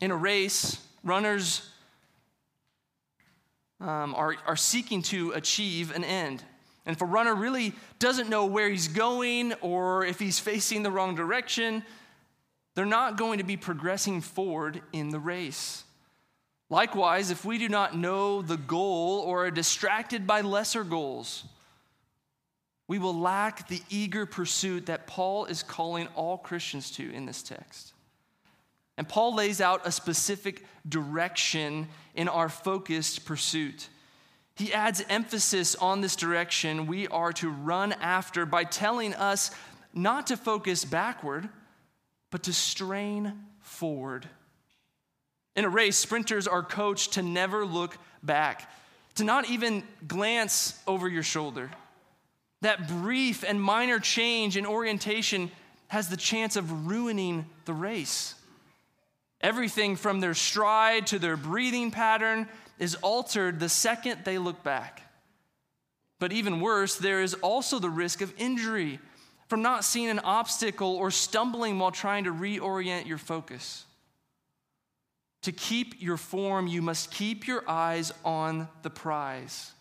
In 0.00 0.10
a 0.10 0.16
race, 0.16 0.78
runners 1.02 1.68
um, 3.80 4.14
are, 4.14 4.36
are 4.46 4.56
seeking 4.56 5.02
to 5.02 5.32
achieve 5.32 5.94
an 5.94 6.04
end. 6.04 6.42
And 6.86 6.96
if 6.96 7.02
a 7.02 7.06
runner 7.06 7.34
really 7.34 7.74
doesn't 7.98 8.28
know 8.28 8.46
where 8.46 8.68
he's 8.70 8.88
going 8.88 9.52
or 9.60 10.04
if 10.04 10.18
he's 10.18 10.38
facing 10.38 10.82
the 10.82 10.90
wrong 10.90 11.14
direction, 11.14 11.82
they're 12.74 12.86
not 12.86 13.18
going 13.18 13.38
to 13.38 13.44
be 13.44 13.56
progressing 13.56 14.20
forward 14.20 14.80
in 14.92 15.10
the 15.10 15.18
race. 15.18 15.84
Likewise, 16.70 17.30
if 17.30 17.44
we 17.44 17.58
do 17.58 17.68
not 17.68 17.96
know 17.96 18.42
the 18.42 18.56
goal 18.56 19.20
or 19.20 19.46
are 19.46 19.50
distracted 19.50 20.26
by 20.26 20.42
lesser 20.42 20.84
goals, 20.84 21.44
we 22.86 22.98
will 22.98 23.18
lack 23.18 23.68
the 23.68 23.82
eager 23.90 24.26
pursuit 24.26 24.86
that 24.86 25.06
Paul 25.06 25.44
is 25.46 25.62
calling 25.62 26.08
all 26.14 26.38
Christians 26.38 26.90
to 26.92 27.12
in 27.12 27.26
this 27.26 27.42
text. 27.42 27.92
And 28.98 29.08
Paul 29.08 29.36
lays 29.36 29.60
out 29.60 29.86
a 29.86 29.92
specific 29.92 30.64
direction 30.86 31.86
in 32.16 32.28
our 32.28 32.48
focused 32.48 33.24
pursuit. 33.24 33.88
He 34.56 34.74
adds 34.74 35.04
emphasis 35.08 35.76
on 35.76 36.00
this 36.00 36.16
direction 36.16 36.88
we 36.88 37.06
are 37.06 37.32
to 37.34 37.48
run 37.48 37.92
after 37.92 38.44
by 38.44 38.64
telling 38.64 39.14
us 39.14 39.52
not 39.94 40.26
to 40.26 40.36
focus 40.36 40.84
backward, 40.84 41.48
but 42.32 42.42
to 42.42 42.52
strain 42.52 43.34
forward. 43.60 44.28
In 45.54 45.64
a 45.64 45.68
race, 45.68 45.96
sprinters 45.96 46.48
are 46.48 46.64
coached 46.64 47.12
to 47.12 47.22
never 47.22 47.64
look 47.64 47.96
back, 48.24 48.68
to 49.14 49.22
not 49.22 49.48
even 49.48 49.84
glance 50.08 50.76
over 50.88 51.08
your 51.08 51.22
shoulder. 51.22 51.70
That 52.62 52.88
brief 52.88 53.44
and 53.44 53.62
minor 53.62 54.00
change 54.00 54.56
in 54.56 54.66
orientation 54.66 55.52
has 55.86 56.08
the 56.08 56.16
chance 56.16 56.56
of 56.56 56.88
ruining 56.88 57.46
the 57.64 57.74
race. 57.74 58.34
Everything 59.40 59.96
from 59.96 60.20
their 60.20 60.34
stride 60.34 61.06
to 61.08 61.18
their 61.18 61.36
breathing 61.36 61.90
pattern 61.90 62.48
is 62.78 62.96
altered 62.96 63.60
the 63.60 63.68
second 63.68 64.24
they 64.24 64.38
look 64.38 64.62
back. 64.64 65.02
But 66.18 66.32
even 66.32 66.60
worse, 66.60 66.96
there 66.96 67.22
is 67.22 67.34
also 67.34 67.78
the 67.78 67.90
risk 67.90 68.20
of 68.20 68.34
injury 68.38 68.98
from 69.46 69.62
not 69.62 69.84
seeing 69.84 70.10
an 70.10 70.18
obstacle 70.20 70.96
or 70.96 71.10
stumbling 71.10 71.78
while 71.78 71.90
trying 71.90 72.24
to 72.24 72.32
reorient 72.32 73.06
your 73.06 73.18
focus. 73.18 73.84
To 75.42 75.52
keep 75.52 76.02
your 76.02 76.16
form, 76.16 76.66
you 76.66 76.82
must 76.82 77.12
keep 77.12 77.46
your 77.46 77.62
eyes 77.68 78.12
on 78.24 78.68
the 78.82 78.90
prize. 78.90 79.72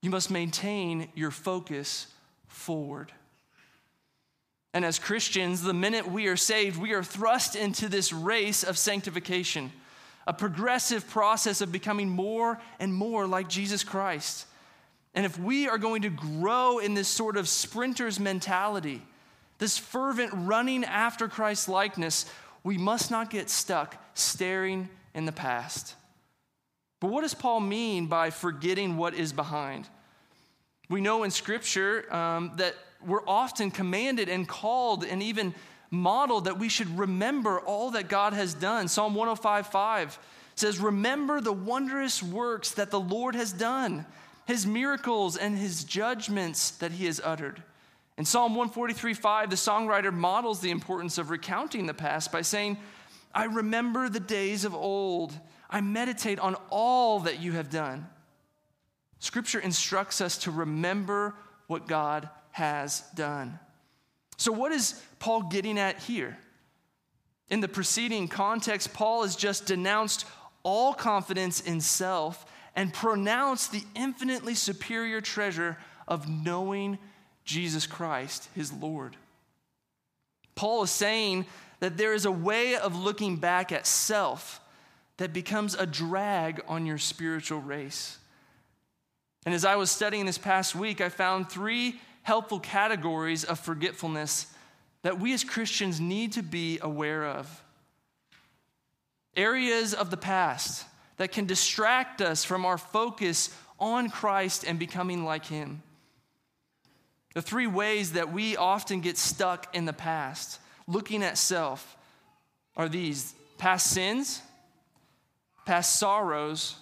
You 0.00 0.10
must 0.10 0.30
maintain 0.30 1.08
your 1.14 1.32
focus 1.32 2.06
forward. 2.46 3.12
And 4.72 4.84
as 4.84 4.98
Christians, 4.98 5.62
the 5.62 5.74
minute 5.74 6.10
we 6.10 6.28
are 6.28 6.36
saved, 6.36 6.80
we 6.80 6.92
are 6.92 7.02
thrust 7.02 7.56
into 7.56 7.88
this 7.88 8.12
race 8.12 8.62
of 8.62 8.78
sanctification, 8.78 9.72
a 10.26 10.32
progressive 10.32 11.08
process 11.08 11.60
of 11.60 11.72
becoming 11.72 12.08
more 12.08 12.60
and 12.78 12.94
more 12.94 13.26
like 13.26 13.48
Jesus 13.48 13.82
Christ. 13.82 14.46
And 15.14 15.26
if 15.26 15.38
we 15.38 15.68
are 15.68 15.78
going 15.78 16.02
to 16.02 16.10
grow 16.10 16.78
in 16.78 16.94
this 16.94 17.08
sort 17.08 17.36
of 17.36 17.48
sprinter's 17.48 18.20
mentality, 18.20 19.02
this 19.58 19.76
fervent 19.76 20.30
running 20.34 20.84
after 20.84 21.26
Christ's 21.26 21.68
likeness, 21.68 22.26
we 22.62 22.78
must 22.78 23.10
not 23.10 23.28
get 23.28 23.50
stuck 23.50 23.96
staring 24.14 24.88
in 25.14 25.24
the 25.24 25.32
past. 25.32 25.94
But 27.00 27.10
what 27.10 27.22
does 27.22 27.34
Paul 27.34 27.60
mean 27.60 28.06
by 28.06 28.30
forgetting 28.30 28.96
what 28.96 29.14
is 29.14 29.32
behind? 29.32 29.88
We 30.88 31.00
know 31.00 31.24
in 31.24 31.30
Scripture 31.30 32.12
um, 32.14 32.52
that 32.56 32.74
we're 33.06 33.26
often 33.26 33.70
commanded 33.70 34.28
and 34.28 34.46
called 34.46 35.04
and 35.04 35.22
even 35.22 35.54
modeled 35.90 36.44
that 36.44 36.58
we 36.58 36.68
should 36.68 36.98
remember 36.98 37.60
all 37.60 37.90
that 37.92 38.08
God 38.08 38.32
has 38.32 38.54
done. 38.54 38.88
Psalm 38.88 39.14
105 39.14 39.66
5 39.66 40.18
says, 40.54 40.78
Remember 40.78 41.40
the 41.40 41.52
wondrous 41.52 42.22
works 42.22 42.72
that 42.72 42.90
the 42.90 43.00
Lord 43.00 43.34
has 43.34 43.52
done, 43.52 44.06
his 44.46 44.66
miracles 44.66 45.36
and 45.36 45.56
his 45.56 45.84
judgments 45.84 46.72
that 46.72 46.92
he 46.92 47.06
has 47.06 47.20
uttered. 47.22 47.62
In 48.16 48.24
Psalm 48.24 48.54
143 48.54 49.14
5, 49.14 49.50
the 49.50 49.56
songwriter 49.56 50.12
models 50.12 50.60
the 50.60 50.70
importance 50.70 51.18
of 51.18 51.30
recounting 51.30 51.86
the 51.86 51.94
past 51.94 52.30
by 52.30 52.42
saying, 52.42 52.76
I 53.34 53.44
remember 53.44 54.08
the 54.08 54.20
days 54.20 54.64
of 54.64 54.74
old. 54.74 55.32
I 55.68 55.80
meditate 55.80 56.38
on 56.40 56.56
all 56.68 57.20
that 57.20 57.40
you 57.40 57.52
have 57.52 57.70
done. 57.70 58.08
Scripture 59.20 59.60
instructs 59.60 60.20
us 60.20 60.38
to 60.38 60.50
remember 60.50 61.34
what 61.68 61.86
God 61.86 62.28
has 62.52 63.02
done. 63.14 63.58
So, 64.36 64.52
what 64.52 64.72
is 64.72 65.00
Paul 65.18 65.42
getting 65.42 65.78
at 65.78 65.98
here? 65.98 66.38
In 67.48 67.60
the 67.60 67.68
preceding 67.68 68.28
context, 68.28 68.92
Paul 68.92 69.22
has 69.22 69.36
just 69.36 69.66
denounced 69.66 70.24
all 70.62 70.94
confidence 70.94 71.60
in 71.60 71.80
self 71.80 72.46
and 72.76 72.92
pronounced 72.92 73.72
the 73.72 73.82
infinitely 73.94 74.54
superior 74.54 75.20
treasure 75.20 75.76
of 76.06 76.28
knowing 76.28 76.98
Jesus 77.44 77.86
Christ, 77.86 78.48
his 78.54 78.72
Lord. 78.72 79.16
Paul 80.54 80.84
is 80.84 80.90
saying 80.90 81.46
that 81.80 81.96
there 81.96 82.14
is 82.14 82.24
a 82.24 82.30
way 82.30 82.76
of 82.76 82.96
looking 82.96 83.36
back 83.36 83.72
at 83.72 83.86
self 83.86 84.60
that 85.16 85.32
becomes 85.32 85.74
a 85.74 85.86
drag 85.86 86.62
on 86.68 86.86
your 86.86 86.98
spiritual 86.98 87.60
race. 87.60 88.18
And 89.44 89.54
as 89.54 89.64
I 89.64 89.76
was 89.76 89.90
studying 89.90 90.26
this 90.26 90.38
past 90.38 90.74
week, 90.74 91.00
I 91.00 91.08
found 91.08 91.50
three 91.50 92.00
helpful 92.22 92.60
categories 92.60 93.44
of 93.44 93.58
forgetfulness 93.58 94.46
that 95.02 95.18
we 95.18 95.32
as 95.32 95.44
Christians 95.44 96.00
need 96.00 96.32
to 96.32 96.42
be 96.42 96.78
aware 96.82 97.24
of. 97.24 97.62
Areas 99.36 99.94
of 99.94 100.10
the 100.10 100.16
past 100.16 100.84
that 101.16 101.32
can 101.32 101.46
distract 101.46 102.20
us 102.20 102.44
from 102.44 102.64
our 102.64 102.78
focus 102.78 103.54
on 103.78 104.10
Christ 104.10 104.64
and 104.64 104.78
becoming 104.78 105.24
like 105.24 105.46
Him. 105.46 105.82
The 107.34 107.42
three 107.42 107.66
ways 107.66 108.12
that 108.12 108.32
we 108.32 108.56
often 108.56 109.00
get 109.00 109.16
stuck 109.16 109.74
in 109.74 109.84
the 109.84 109.92
past, 109.92 110.60
looking 110.86 111.22
at 111.22 111.38
self, 111.38 111.96
are 112.76 112.88
these 112.88 113.34
past 113.56 113.88
sins, 113.88 114.42
past 115.64 115.98
sorrows, 115.98 116.76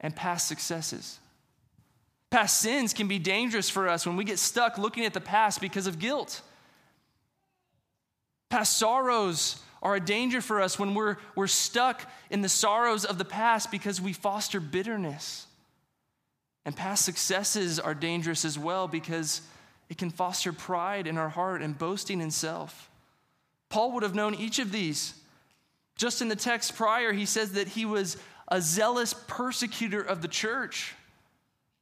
and 0.00 0.14
past 0.14 0.46
successes. 0.46 1.18
Past 2.30 2.58
sins 2.58 2.92
can 2.92 3.08
be 3.08 3.18
dangerous 3.18 3.68
for 3.68 3.88
us 3.88 4.06
when 4.06 4.16
we 4.16 4.24
get 4.24 4.38
stuck 4.38 4.78
looking 4.78 5.04
at 5.04 5.14
the 5.14 5.20
past 5.20 5.60
because 5.60 5.86
of 5.86 5.98
guilt. 5.98 6.42
Past 8.50 8.78
sorrows 8.78 9.60
are 9.82 9.96
a 9.96 10.00
danger 10.00 10.40
for 10.40 10.60
us 10.60 10.78
when 10.78 10.94
we're, 10.94 11.16
we're 11.34 11.46
stuck 11.46 12.08
in 12.30 12.42
the 12.42 12.48
sorrows 12.48 13.04
of 13.04 13.18
the 13.18 13.24
past 13.24 13.70
because 13.70 14.00
we 14.00 14.12
foster 14.12 14.60
bitterness. 14.60 15.46
And 16.64 16.76
past 16.76 17.04
successes 17.04 17.80
are 17.80 17.94
dangerous 17.94 18.44
as 18.44 18.58
well 18.58 18.86
because 18.86 19.40
it 19.88 19.98
can 19.98 20.10
foster 20.10 20.52
pride 20.52 21.06
in 21.06 21.18
our 21.18 21.30
heart 21.30 21.62
and 21.62 21.76
boasting 21.76 22.20
in 22.20 22.30
self. 22.30 22.90
Paul 23.70 23.92
would 23.92 24.02
have 24.02 24.14
known 24.14 24.34
each 24.34 24.58
of 24.58 24.70
these. 24.70 25.14
Just 25.96 26.22
in 26.22 26.28
the 26.28 26.36
text 26.36 26.76
prior, 26.76 27.12
he 27.12 27.26
says 27.26 27.52
that 27.52 27.68
he 27.68 27.84
was 27.84 28.16
a 28.48 28.60
zealous 28.60 29.14
persecutor 29.26 30.00
of 30.00 30.22
the 30.22 30.28
church. 30.28 30.94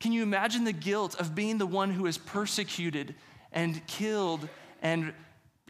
Can 0.01 0.13
you 0.13 0.23
imagine 0.23 0.65
the 0.65 0.73
guilt 0.73 1.17
of 1.17 1.35
being 1.35 1.59
the 1.59 1.67
one 1.67 1.91
who 1.91 2.05
has 2.07 2.19
persecuted 2.19 3.15
and 3.53 3.85
killed 3.87 4.49
and 4.81 5.13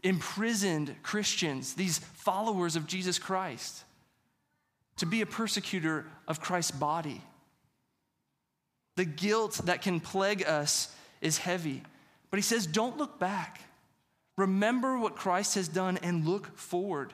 imprisoned 0.03 0.95
Christians, 1.01 1.73
these 1.73 1.99
followers 1.99 2.75
of 2.75 2.85
Jesus 2.85 3.17
Christ? 3.17 3.83
To 4.97 5.05
be 5.05 5.21
a 5.21 5.25
persecutor 5.25 6.05
of 6.27 6.41
Christ's 6.41 6.71
body. 6.71 7.21
The 8.97 9.05
guilt 9.05 9.61
that 9.65 9.81
can 9.81 9.99
plague 9.99 10.43
us 10.45 10.93
is 11.21 11.37
heavy. 11.37 11.81
But 12.29 12.37
he 12.37 12.43
says, 12.43 12.67
don't 12.67 12.97
look 12.97 13.17
back. 13.17 13.61
Remember 14.37 14.99
what 14.99 15.15
Christ 15.15 15.55
has 15.55 15.67
done 15.67 15.97
and 16.03 16.27
look 16.27 16.57
forward. 16.57 17.13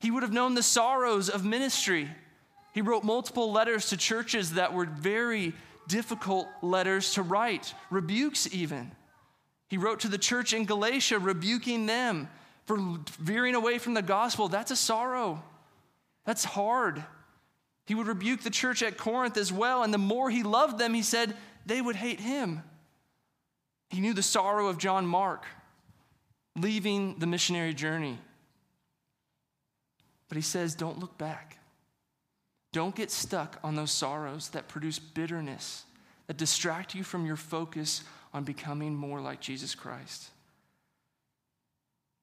He 0.00 0.10
would 0.10 0.22
have 0.22 0.32
known 0.32 0.54
the 0.54 0.62
sorrows 0.62 1.28
of 1.28 1.44
ministry. 1.44 2.08
He 2.72 2.82
wrote 2.82 3.04
multiple 3.04 3.50
letters 3.50 3.88
to 3.88 3.96
churches 3.96 4.52
that 4.52 4.72
were 4.72 4.84
very 4.84 5.54
difficult 5.88 6.46
letters 6.62 7.14
to 7.14 7.22
write, 7.22 7.74
rebukes 7.90 8.52
even. 8.54 8.92
He 9.68 9.78
wrote 9.78 10.00
to 10.00 10.08
the 10.08 10.18
church 10.18 10.52
in 10.52 10.64
Galatia, 10.64 11.18
rebuking 11.18 11.86
them 11.86 12.28
for 12.66 12.78
veering 13.18 13.54
away 13.54 13.78
from 13.78 13.94
the 13.94 14.02
gospel. 14.02 14.48
That's 14.48 14.70
a 14.70 14.76
sorrow. 14.76 15.42
That's 16.24 16.44
hard. 16.44 17.02
He 17.86 17.94
would 17.94 18.06
rebuke 18.06 18.42
the 18.42 18.50
church 18.50 18.82
at 18.82 18.98
Corinth 18.98 19.36
as 19.36 19.52
well. 19.52 19.82
And 19.82 19.92
the 19.92 19.98
more 19.98 20.30
he 20.30 20.42
loved 20.42 20.78
them, 20.78 20.94
he 20.94 21.02
said 21.02 21.34
they 21.66 21.80
would 21.80 21.96
hate 21.96 22.20
him. 22.20 22.62
He 23.90 24.00
knew 24.00 24.12
the 24.12 24.22
sorrow 24.22 24.68
of 24.68 24.78
John 24.78 25.06
Mark 25.06 25.46
leaving 26.56 27.18
the 27.18 27.26
missionary 27.26 27.72
journey. 27.72 28.18
But 30.28 30.36
he 30.36 30.42
says, 30.42 30.74
don't 30.74 30.98
look 30.98 31.16
back. 31.16 31.57
Don't 32.72 32.94
get 32.94 33.10
stuck 33.10 33.58
on 33.64 33.76
those 33.76 33.90
sorrows 33.90 34.50
that 34.50 34.68
produce 34.68 34.98
bitterness, 34.98 35.84
that 36.26 36.36
distract 36.36 36.94
you 36.94 37.02
from 37.02 37.24
your 37.24 37.36
focus 37.36 38.02
on 38.34 38.44
becoming 38.44 38.94
more 38.94 39.20
like 39.20 39.40
Jesus 39.40 39.74
Christ. 39.74 40.30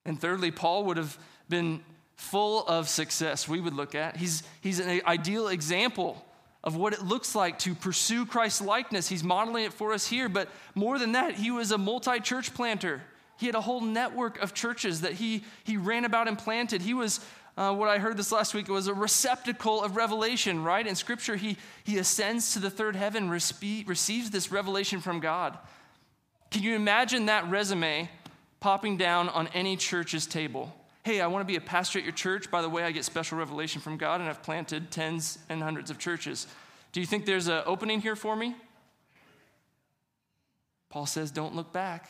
And 0.05 0.19
thirdly, 0.19 0.51
Paul 0.51 0.85
would 0.85 0.97
have 0.97 1.17
been 1.49 1.83
full 2.15 2.65
of 2.67 2.87
success, 2.87 3.47
we 3.47 3.59
would 3.59 3.73
look 3.73 3.95
at. 3.95 4.17
He's, 4.17 4.43
he's 4.61 4.79
an 4.79 5.01
ideal 5.05 5.47
example 5.47 6.23
of 6.63 6.75
what 6.75 6.93
it 6.93 7.03
looks 7.03 7.35
like 7.35 7.59
to 7.59 7.75
pursue 7.75 8.25
Christ's 8.25 8.61
likeness. 8.61 9.07
He's 9.07 9.23
modeling 9.23 9.65
it 9.65 9.73
for 9.73 9.93
us 9.93 10.07
here, 10.07 10.29
but 10.29 10.49
more 10.73 10.97
than 10.97 11.11
that, 11.11 11.35
he 11.35 11.51
was 11.51 11.71
a 11.71 11.77
multi 11.77 12.19
church 12.19 12.53
planter. 12.53 13.01
He 13.37 13.45
had 13.45 13.55
a 13.55 13.61
whole 13.61 13.81
network 13.81 14.41
of 14.41 14.53
churches 14.53 15.01
that 15.01 15.13
he, 15.13 15.43
he 15.63 15.77
ran 15.77 16.05
about 16.05 16.27
and 16.27 16.37
planted. 16.37 16.81
He 16.81 16.93
was 16.93 17.19
uh, 17.57 17.73
what 17.73 17.87
I 17.87 17.99
heard 17.99 18.17
this 18.17 18.31
last 18.31 18.53
week 18.53 18.67
was 18.67 18.87
a 18.87 18.93
receptacle 18.93 19.81
of 19.81 19.95
revelation, 19.95 20.63
right? 20.63 20.85
In 20.85 20.95
Scripture, 20.95 21.37
he, 21.37 21.57
he 21.83 21.97
ascends 21.97 22.53
to 22.53 22.59
the 22.59 22.69
third 22.69 22.95
heaven, 22.95 23.29
respe- 23.29 23.87
receives 23.87 24.29
this 24.29 24.51
revelation 24.51 24.99
from 24.99 25.21
God. 25.21 25.57
Can 26.51 26.63
you 26.63 26.75
imagine 26.75 27.27
that 27.27 27.49
resume 27.49 28.09
popping 28.59 28.97
down 28.97 29.29
on 29.29 29.47
any 29.53 29.77
church's 29.77 30.27
table? 30.27 30.75
Hey, 31.03 31.21
I 31.21 31.27
want 31.27 31.47
to 31.47 31.51
be 31.51 31.55
a 31.55 31.61
pastor 31.61 31.99
at 31.99 32.03
your 32.03 32.13
church. 32.13 32.51
By 32.51 32.61
the 32.61 32.69
way, 32.69 32.83
I 32.83 32.91
get 32.91 33.05
special 33.05 33.37
revelation 33.37 33.79
from 33.79 33.97
God, 33.97 34.21
and 34.21 34.29
I've 34.29 34.43
planted 34.43 34.91
tens 34.91 35.37
and 35.49 35.61
hundreds 35.61 35.89
of 35.89 35.97
churches. 35.97 36.47
Do 36.91 36.99
you 36.99 37.05
think 37.05 37.25
there's 37.25 37.47
an 37.47 37.61
opening 37.65 38.01
here 38.01 38.15
for 38.15 38.35
me? 38.35 38.55
Paul 40.89 41.05
says, 41.05 41.31
don't 41.31 41.55
look 41.55 41.71
back. 41.71 42.09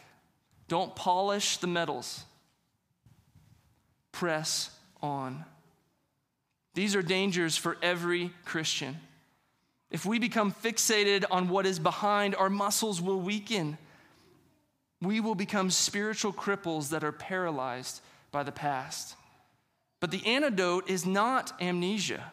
Don't 0.67 0.95
polish 0.95 1.57
the 1.57 1.67
medals. 1.67 2.23
Press 4.11 4.69
on. 5.05 5.45
These 6.73 6.95
are 6.95 7.01
dangers 7.01 7.55
for 7.55 7.77
every 7.81 8.31
Christian. 8.43 8.97
If 9.89 10.05
we 10.05 10.19
become 10.19 10.51
fixated 10.51 11.23
on 11.31 11.47
what 11.47 11.65
is 11.65 11.79
behind, 11.79 12.35
our 12.35 12.49
muscles 12.49 13.01
will 13.01 13.21
weaken. 13.21 13.77
We 15.01 15.21
will 15.21 15.35
become 15.35 15.71
spiritual 15.71 16.33
cripples 16.33 16.89
that 16.89 17.03
are 17.03 17.11
paralyzed 17.13 18.01
by 18.31 18.43
the 18.43 18.51
past. 18.51 19.15
But 20.01 20.11
the 20.11 20.25
antidote 20.25 20.89
is 20.89 21.05
not 21.05 21.53
amnesia, 21.61 22.31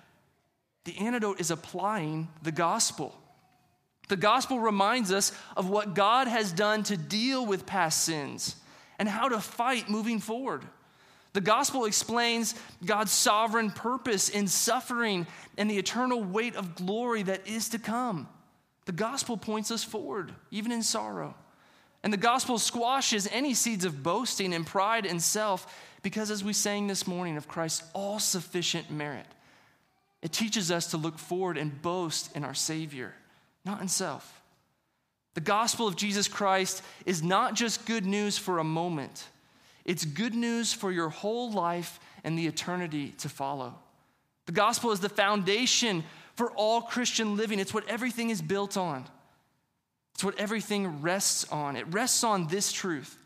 the 0.84 0.98
antidote 0.98 1.40
is 1.40 1.50
applying 1.50 2.28
the 2.42 2.52
gospel. 2.52 3.16
The 4.08 4.16
gospel 4.16 4.58
reminds 4.58 5.12
us 5.12 5.32
of 5.56 5.70
what 5.70 5.94
God 5.94 6.26
has 6.26 6.52
done 6.52 6.82
to 6.84 6.96
deal 6.96 7.46
with 7.46 7.64
past 7.64 8.04
sins 8.04 8.56
and 8.98 9.08
how 9.08 9.28
to 9.28 9.40
fight 9.40 9.88
moving 9.88 10.18
forward. 10.18 10.64
The 11.32 11.40
gospel 11.40 11.86
explains 11.86 12.54
God's 12.84 13.12
sovereign 13.12 13.70
purpose 13.70 14.28
in 14.28 14.46
suffering 14.46 15.26
and 15.56 15.70
the 15.70 15.78
eternal 15.78 16.22
weight 16.22 16.56
of 16.56 16.74
glory 16.74 17.22
that 17.22 17.46
is 17.46 17.70
to 17.70 17.78
come. 17.78 18.28
The 18.84 18.92
gospel 18.92 19.36
points 19.36 19.70
us 19.70 19.82
forward, 19.82 20.32
even 20.50 20.72
in 20.72 20.82
sorrow. 20.82 21.34
And 22.02 22.12
the 22.12 22.18
gospel 22.18 22.58
squashes 22.58 23.28
any 23.30 23.54
seeds 23.54 23.84
of 23.84 24.02
boasting 24.02 24.52
and 24.52 24.66
pride 24.66 25.06
and 25.06 25.22
self 25.22 25.72
because, 26.02 26.30
as 26.30 26.42
we 26.42 26.52
sang 26.52 26.88
this 26.88 27.06
morning, 27.06 27.36
of 27.36 27.48
Christ's 27.48 27.88
all 27.94 28.18
sufficient 28.18 28.90
merit. 28.90 29.26
It 30.20 30.32
teaches 30.32 30.70
us 30.70 30.88
to 30.88 30.96
look 30.96 31.18
forward 31.18 31.56
and 31.56 31.80
boast 31.80 32.34
in 32.36 32.44
our 32.44 32.54
Savior, 32.54 33.14
not 33.64 33.80
in 33.80 33.88
self. 33.88 34.42
The 35.34 35.40
gospel 35.40 35.86
of 35.86 35.96
Jesus 35.96 36.28
Christ 36.28 36.82
is 37.06 37.22
not 37.22 37.54
just 37.54 37.86
good 37.86 38.04
news 38.04 38.36
for 38.36 38.58
a 38.58 38.64
moment. 38.64 39.28
It's 39.84 40.04
good 40.04 40.34
news 40.34 40.72
for 40.72 40.92
your 40.92 41.08
whole 41.08 41.50
life 41.50 41.98
and 42.24 42.38
the 42.38 42.46
eternity 42.46 43.14
to 43.18 43.28
follow. 43.28 43.74
The 44.46 44.52
gospel 44.52 44.92
is 44.92 45.00
the 45.00 45.08
foundation 45.08 46.04
for 46.36 46.50
all 46.52 46.82
Christian 46.82 47.36
living, 47.36 47.58
it's 47.58 47.74
what 47.74 47.88
everything 47.88 48.30
is 48.30 48.40
built 48.40 48.76
on. 48.76 49.04
It's 50.14 50.24
what 50.24 50.38
everything 50.38 51.02
rests 51.02 51.50
on. 51.50 51.76
It 51.76 51.86
rests 51.92 52.22
on 52.24 52.46
this 52.46 52.72
truth 52.72 53.18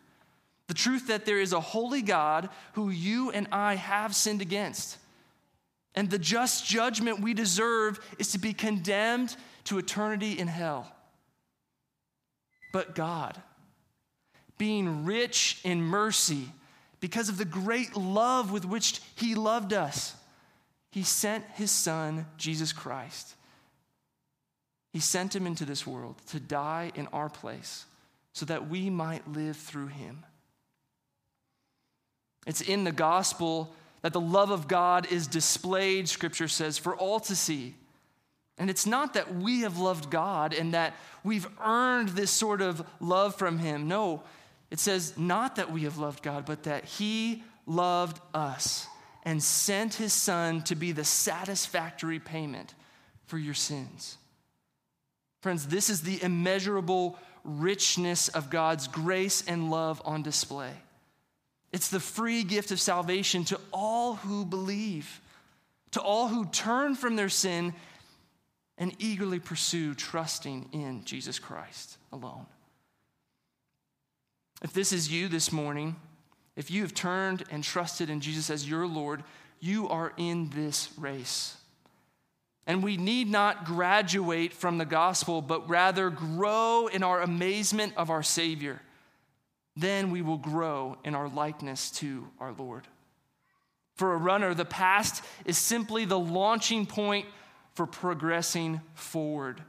the 0.66 0.74
truth 0.74 1.06
that 1.08 1.24
there 1.24 1.40
is 1.40 1.52
a 1.52 1.60
holy 1.60 2.02
God 2.02 2.48
who 2.72 2.90
you 2.90 3.30
and 3.30 3.46
I 3.52 3.76
have 3.76 4.14
sinned 4.14 4.42
against. 4.42 4.98
And 5.94 6.10
the 6.10 6.18
just 6.18 6.66
judgment 6.66 7.20
we 7.20 7.34
deserve 7.34 8.00
is 8.18 8.32
to 8.32 8.38
be 8.38 8.52
condemned 8.52 9.36
to 9.64 9.78
eternity 9.78 10.38
in 10.38 10.48
hell. 10.48 10.92
But 12.72 12.94
God, 12.94 13.40
being 14.58 15.04
rich 15.04 15.60
in 15.64 15.82
mercy 15.82 16.48
because 17.00 17.28
of 17.28 17.38
the 17.38 17.44
great 17.44 17.96
love 17.96 18.50
with 18.50 18.64
which 18.64 19.00
he 19.14 19.34
loved 19.34 19.72
us. 19.72 20.14
He 20.90 21.02
sent 21.02 21.44
his 21.54 21.70
son, 21.70 22.26
Jesus 22.38 22.72
Christ. 22.72 23.34
He 24.92 25.00
sent 25.00 25.36
him 25.36 25.46
into 25.46 25.64
this 25.64 25.86
world 25.86 26.16
to 26.28 26.40
die 26.40 26.90
in 26.94 27.06
our 27.08 27.28
place 27.28 27.84
so 28.32 28.46
that 28.46 28.68
we 28.68 28.88
might 28.88 29.30
live 29.30 29.56
through 29.56 29.88
him. 29.88 30.24
It's 32.46 32.60
in 32.60 32.84
the 32.84 32.92
gospel 32.92 33.74
that 34.02 34.12
the 34.12 34.20
love 34.20 34.50
of 34.50 34.68
God 34.68 35.10
is 35.10 35.26
displayed, 35.26 36.08
scripture 36.08 36.48
says, 36.48 36.78
for 36.78 36.94
all 36.96 37.20
to 37.20 37.36
see. 37.36 37.74
And 38.56 38.70
it's 38.70 38.86
not 38.86 39.14
that 39.14 39.34
we 39.34 39.62
have 39.62 39.78
loved 39.78 40.10
God 40.10 40.54
and 40.54 40.72
that 40.72 40.94
we've 41.24 41.48
earned 41.62 42.10
this 42.10 42.30
sort 42.30 42.62
of 42.62 42.86
love 43.00 43.34
from 43.34 43.58
him. 43.58 43.88
No, 43.88 44.22
It 44.70 44.80
says, 44.80 45.16
not 45.16 45.56
that 45.56 45.70
we 45.70 45.82
have 45.82 45.98
loved 45.98 46.22
God, 46.22 46.44
but 46.44 46.64
that 46.64 46.84
He 46.84 47.42
loved 47.66 48.20
us 48.34 48.86
and 49.22 49.42
sent 49.42 49.94
His 49.94 50.12
Son 50.12 50.62
to 50.62 50.74
be 50.74 50.92
the 50.92 51.04
satisfactory 51.04 52.18
payment 52.18 52.74
for 53.26 53.38
your 53.38 53.54
sins. 53.54 54.18
Friends, 55.40 55.66
this 55.68 55.90
is 55.90 56.02
the 56.02 56.22
immeasurable 56.22 57.18
richness 57.44 58.28
of 58.28 58.50
God's 58.50 58.88
grace 58.88 59.44
and 59.46 59.70
love 59.70 60.02
on 60.04 60.22
display. 60.22 60.72
It's 61.72 61.88
the 61.88 62.00
free 62.00 62.42
gift 62.42 62.70
of 62.70 62.80
salvation 62.80 63.44
to 63.46 63.60
all 63.72 64.14
who 64.14 64.44
believe, 64.44 65.20
to 65.92 66.00
all 66.00 66.28
who 66.28 66.46
turn 66.46 66.94
from 66.94 67.16
their 67.16 67.28
sin 67.28 67.74
and 68.78 68.94
eagerly 68.98 69.38
pursue 69.38 69.94
trusting 69.94 70.68
in 70.72 71.04
Jesus 71.04 71.38
Christ 71.38 71.98
alone. 72.12 72.46
If 74.62 74.72
this 74.72 74.92
is 74.92 75.10
you 75.10 75.28
this 75.28 75.52
morning, 75.52 75.96
if 76.56 76.70
you 76.70 76.82
have 76.82 76.94
turned 76.94 77.44
and 77.50 77.62
trusted 77.62 78.08
in 78.08 78.20
Jesus 78.20 78.50
as 78.50 78.68
your 78.68 78.86
Lord, 78.86 79.22
you 79.60 79.88
are 79.88 80.12
in 80.16 80.50
this 80.50 80.88
race. 80.98 81.56
And 82.66 82.82
we 82.82 82.96
need 82.96 83.30
not 83.30 83.64
graduate 83.64 84.52
from 84.52 84.78
the 84.78 84.84
gospel, 84.84 85.40
but 85.40 85.68
rather 85.68 86.10
grow 86.10 86.88
in 86.88 87.02
our 87.02 87.20
amazement 87.20 87.92
of 87.96 88.10
our 88.10 88.22
Savior. 88.22 88.80
Then 89.76 90.10
we 90.10 90.22
will 90.22 90.38
grow 90.38 90.96
in 91.04 91.14
our 91.14 91.28
likeness 91.28 91.90
to 91.92 92.26
our 92.40 92.52
Lord. 92.52 92.88
For 93.94 94.14
a 94.14 94.18
runner, 94.18 94.52
the 94.52 94.64
past 94.64 95.22
is 95.44 95.58
simply 95.58 96.04
the 96.04 96.18
launching 96.18 96.86
point 96.86 97.26
for 97.74 97.86
progressing 97.86 98.80
forward. 98.94 99.62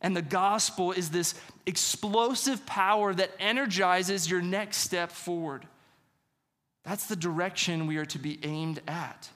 And 0.00 0.16
the 0.16 0.22
gospel 0.22 0.92
is 0.92 1.10
this 1.10 1.34
explosive 1.66 2.64
power 2.66 3.12
that 3.14 3.32
energizes 3.40 4.30
your 4.30 4.40
next 4.40 4.78
step 4.78 5.10
forward. 5.10 5.66
That's 6.84 7.06
the 7.06 7.16
direction 7.16 7.86
we 7.86 7.96
are 7.96 8.06
to 8.06 8.18
be 8.18 8.38
aimed 8.42 8.80
at. 8.86 9.28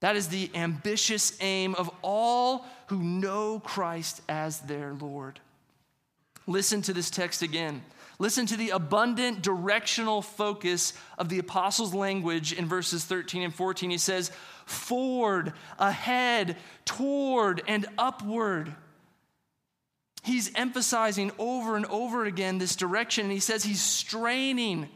That 0.00 0.16
is 0.16 0.28
the 0.28 0.50
ambitious 0.54 1.36
aim 1.40 1.76
of 1.76 1.88
all 2.02 2.66
who 2.88 3.02
know 3.02 3.60
Christ 3.60 4.20
as 4.28 4.58
their 4.60 4.94
Lord. 4.94 5.38
Listen 6.46 6.82
to 6.82 6.92
this 6.92 7.10
text 7.10 7.42
again. 7.42 7.82
Listen 8.18 8.46
to 8.46 8.56
the 8.56 8.70
abundant 8.70 9.42
directional 9.42 10.22
focus 10.22 10.92
of 11.18 11.28
the 11.28 11.38
apostles' 11.38 11.94
language 11.94 12.52
in 12.52 12.66
verses 12.66 13.04
13 13.04 13.42
and 13.42 13.54
14. 13.54 13.90
He 13.90 13.98
says, 13.98 14.32
Forward, 14.66 15.52
ahead, 15.78 16.56
toward, 16.84 17.62
and 17.68 17.86
upward. 17.96 18.74
He's 20.22 20.52
emphasizing 20.54 21.32
over 21.38 21.76
and 21.76 21.84
over 21.86 22.24
again 22.24 22.58
this 22.58 22.76
direction, 22.76 23.24
and 23.24 23.32
he 23.32 23.40
says 23.40 23.64
he's 23.64 23.82
straining 23.82 24.88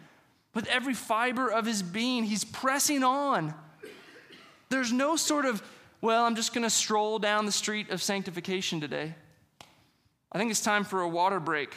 with 0.55 0.67
every 0.69 0.95
fiber 0.95 1.51
of 1.51 1.67
his 1.67 1.83
being. 1.83 2.25
He's 2.25 2.45
pressing 2.45 3.03
on. 3.03 3.53
There's 4.69 4.93
no 4.93 5.17
sort 5.17 5.45
of, 5.45 5.63
well, 6.01 6.25
I'm 6.25 6.37
just 6.37 6.55
going 6.55 6.63
to 6.63 6.71
stroll 6.71 7.19
down 7.19 7.45
the 7.45 7.53
street 7.53 7.91
of 7.91 8.01
sanctification 8.01 8.81
today. 8.81 9.15
I 10.31 10.39
think 10.39 10.51
it's 10.51 10.61
time 10.61 10.85
for 10.85 11.03
a 11.03 11.09
water 11.09 11.41
break. 11.41 11.75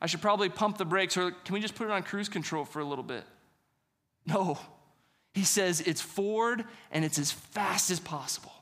I 0.00 0.06
should 0.06 0.22
probably 0.22 0.48
pump 0.48 0.78
the 0.78 0.84
brakes, 0.84 1.16
or 1.16 1.30
can 1.30 1.52
we 1.52 1.60
just 1.60 1.74
put 1.74 1.86
it 1.86 1.90
on 1.90 2.02
cruise 2.02 2.28
control 2.28 2.64
for 2.64 2.80
a 2.80 2.84
little 2.84 3.04
bit? 3.04 3.24
No. 4.26 4.58
He 5.34 5.44
says 5.44 5.82
it's 5.82 6.00
forward 6.00 6.64
and 6.90 7.04
it's 7.04 7.18
as 7.18 7.32
fast 7.32 7.90
as 7.90 8.00
possible. 8.00 8.52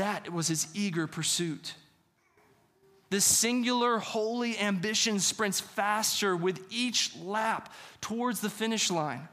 That 0.00 0.32
was 0.32 0.48
his 0.48 0.66
eager 0.72 1.06
pursuit. 1.06 1.74
This 3.10 3.26
singular 3.26 3.98
holy 3.98 4.58
ambition 4.58 5.18
sprints 5.18 5.60
faster 5.60 6.34
with 6.34 6.58
each 6.70 7.14
lap 7.18 7.70
towards 8.00 8.40
the 8.40 8.48
finish 8.48 8.90
line. 8.90 9.28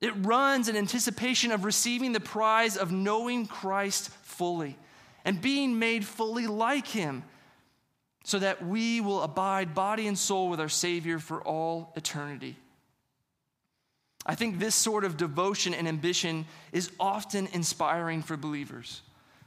It 0.00 0.12
runs 0.26 0.68
in 0.68 0.76
anticipation 0.76 1.52
of 1.52 1.64
receiving 1.64 2.10
the 2.10 2.18
prize 2.18 2.76
of 2.76 2.90
knowing 2.90 3.46
Christ 3.46 4.10
fully 4.24 4.76
and 5.24 5.40
being 5.40 5.78
made 5.78 6.04
fully 6.04 6.48
like 6.48 6.88
him, 6.88 7.22
so 8.24 8.40
that 8.40 8.66
we 8.66 9.00
will 9.00 9.22
abide 9.22 9.72
body 9.72 10.08
and 10.08 10.18
soul 10.18 10.48
with 10.48 10.58
our 10.58 10.68
Savior 10.68 11.20
for 11.20 11.40
all 11.42 11.92
eternity. 11.94 12.56
I 14.26 14.34
think 14.34 14.58
this 14.58 14.74
sort 14.74 15.04
of 15.04 15.16
devotion 15.16 15.74
and 15.74 15.86
ambition 15.86 16.44
is 16.72 16.90
often 16.98 17.46
inspiring 17.52 18.24
for 18.24 18.36
believers. 18.36 19.02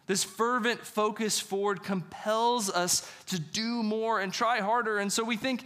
This 0.10 0.24
fervent 0.24 0.84
focus 0.84 1.40
forward 1.40 1.84
compels 1.84 2.68
us 2.68 3.08
to 3.28 3.40
do 3.40 3.84
more 3.84 4.20
and 4.20 4.34
try 4.34 4.60
harder. 4.60 4.98
And 4.98 5.14
so 5.14 5.24
we 5.24 5.38
think, 5.38 5.64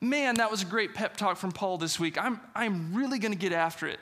man, 0.00 0.34
that 0.38 0.50
was 0.50 0.62
a 0.62 0.64
great 0.64 0.94
pep 0.94 1.16
talk 1.16 1.36
from 1.36 1.52
Paul 1.52 1.78
this 1.78 2.00
week. 2.00 2.20
I'm, 2.20 2.40
I'm 2.56 2.92
really 2.92 3.20
going 3.20 3.30
to 3.30 3.38
get 3.38 3.52
after 3.52 3.86
it. 3.86 4.00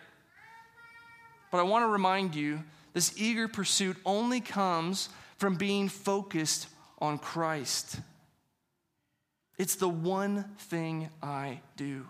But 1.50 1.58
I 1.58 1.64
want 1.64 1.82
to 1.82 1.88
remind 1.88 2.34
you 2.34 2.64
this 2.94 3.12
eager 3.20 3.48
pursuit 3.48 3.98
only 4.06 4.40
comes 4.40 5.10
from 5.36 5.56
being 5.56 5.90
focused 5.90 6.68
on 6.98 7.18
Christ. 7.18 8.00
It's 9.58 9.74
the 9.74 9.90
one 9.90 10.44
thing 10.56 11.10
I 11.22 11.60
do. 11.76 12.06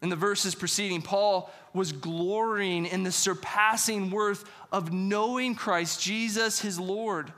In 0.00 0.10
the 0.10 0.16
verses 0.16 0.54
preceding, 0.54 1.02
Paul 1.02 1.50
was 1.74 1.92
glorying 1.92 2.86
in 2.86 3.02
the 3.02 3.12
surpassing 3.12 4.10
worth 4.10 4.48
of 4.70 4.92
knowing 4.92 5.54
Christ 5.54 6.00
Jesus, 6.00 6.60
his 6.60 6.78
Lord. 6.78 7.32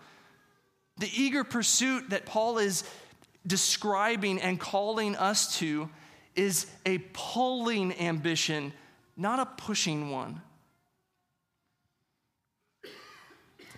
The 0.99 1.11
eager 1.15 1.43
pursuit 1.43 2.11
that 2.11 2.27
Paul 2.27 2.59
is 2.59 2.85
describing 3.47 4.41
and 4.41 4.61
calling 4.61 5.17
us 5.17 5.59
to 5.59 5.89
is 6.37 6.67
a 6.85 6.99
pulling 7.15 7.99
ambition, 7.99 8.73
not 9.17 9.39
a 9.39 9.47
pushing 9.47 10.11
one. 10.11 10.43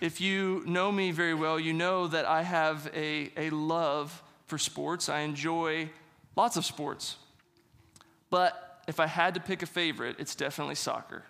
If 0.01 0.19
you 0.19 0.63
know 0.65 0.91
me 0.91 1.11
very 1.11 1.33
well, 1.33 1.57
you 1.57 1.71
know 1.71 2.07
that 2.07 2.25
I 2.25 2.41
have 2.41 2.91
a, 2.93 3.31
a 3.37 3.49
love 3.51 4.21
for 4.47 4.57
sports. 4.57 5.07
I 5.07 5.21
enjoy 5.21 5.89
lots 6.35 6.57
of 6.57 6.65
sports. 6.65 7.15
But 8.29 8.72
if 8.87 8.99
I 8.99 9.07
had 9.07 9.33
to 9.35 9.39
pick 9.39 9.61
a 9.61 9.65
favorite, 9.65 10.17
it's 10.19 10.35
definitely 10.35 10.75
soccer. 10.75 11.23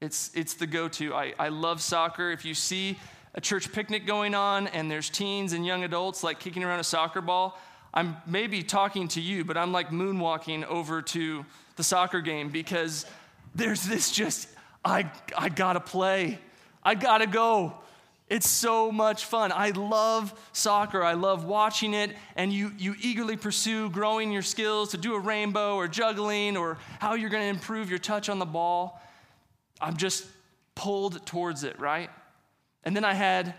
It's, 0.00 0.30
it's 0.34 0.54
the 0.54 0.66
go 0.66 0.88
to. 0.88 1.14
I, 1.14 1.34
I 1.38 1.48
love 1.48 1.80
soccer. 1.80 2.30
If 2.30 2.44
you 2.44 2.54
see 2.54 2.98
a 3.34 3.40
church 3.40 3.72
picnic 3.72 4.06
going 4.06 4.34
on 4.34 4.66
and 4.68 4.90
there's 4.90 5.08
teens 5.08 5.52
and 5.52 5.64
young 5.64 5.84
adults 5.84 6.22
like 6.22 6.40
kicking 6.40 6.64
around 6.64 6.80
a 6.80 6.84
soccer 6.84 7.20
ball, 7.20 7.58
I'm 7.94 8.16
maybe 8.26 8.62
talking 8.62 9.08
to 9.08 9.20
you, 9.20 9.44
but 9.44 9.56
I'm 9.56 9.72
like 9.72 9.90
moonwalking 9.90 10.64
over 10.64 11.00
to 11.00 11.46
the 11.76 11.84
soccer 11.84 12.20
game 12.20 12.50
because 12.50 13.06
there's 13.54 13.84
this 13.84 14.10
just, 14.10 14.48
I, 14.84 15.10
I 15.36 15.48
gotta 15.48 15.80
play. 15.80 16.38
I 16.82 16.94
gotta 16.94 17.26
go. 17.26 17.74
It's 18.28 18.48
so 18.48 18.90
much 18.90 19.24
fun. 19.24 19.52
I 19.52 19.70
love 19.70 20.34
soccer. 20.52 21.04
I 21.04 21.12
love 21.12 21.44
watching 21.44 21.94
it, 21.94 22.16
and 22.34 22.52
you, 22.52 22.72
you 22.76 22.96
eagerly 23.00 23.36
pursue 23.36 23.88
growing 23.90 24.32
your 24.32 24.42
skills 24.42 24.90
to 24.90 24.98
do 24.98 25.14
a 25.14 25.20
rainbow 25.20 25.76
or 25.76 25.86
juggling 25.86 26.56
or 26.56 26.78
how 26.98 27.14
you're 27.14 27.30
going 27.30 27.44
to 27.44 27.48
improve 27.48 27.88
your 27.88 28.00
touch 28.00 28.28
on 28.28 28.40
the 28.40 28.46
ball. 28.46 29.00
I'm 29.80 29.96
just 29.96 30.26
pulled 30.74 31.24
towards 31.24 31.62
it, 31.62 31.78
right? 31.78 32.10
And 32.82 32.96
then 32.96 33.04
I 33.04 33.14
had 33.14 33.54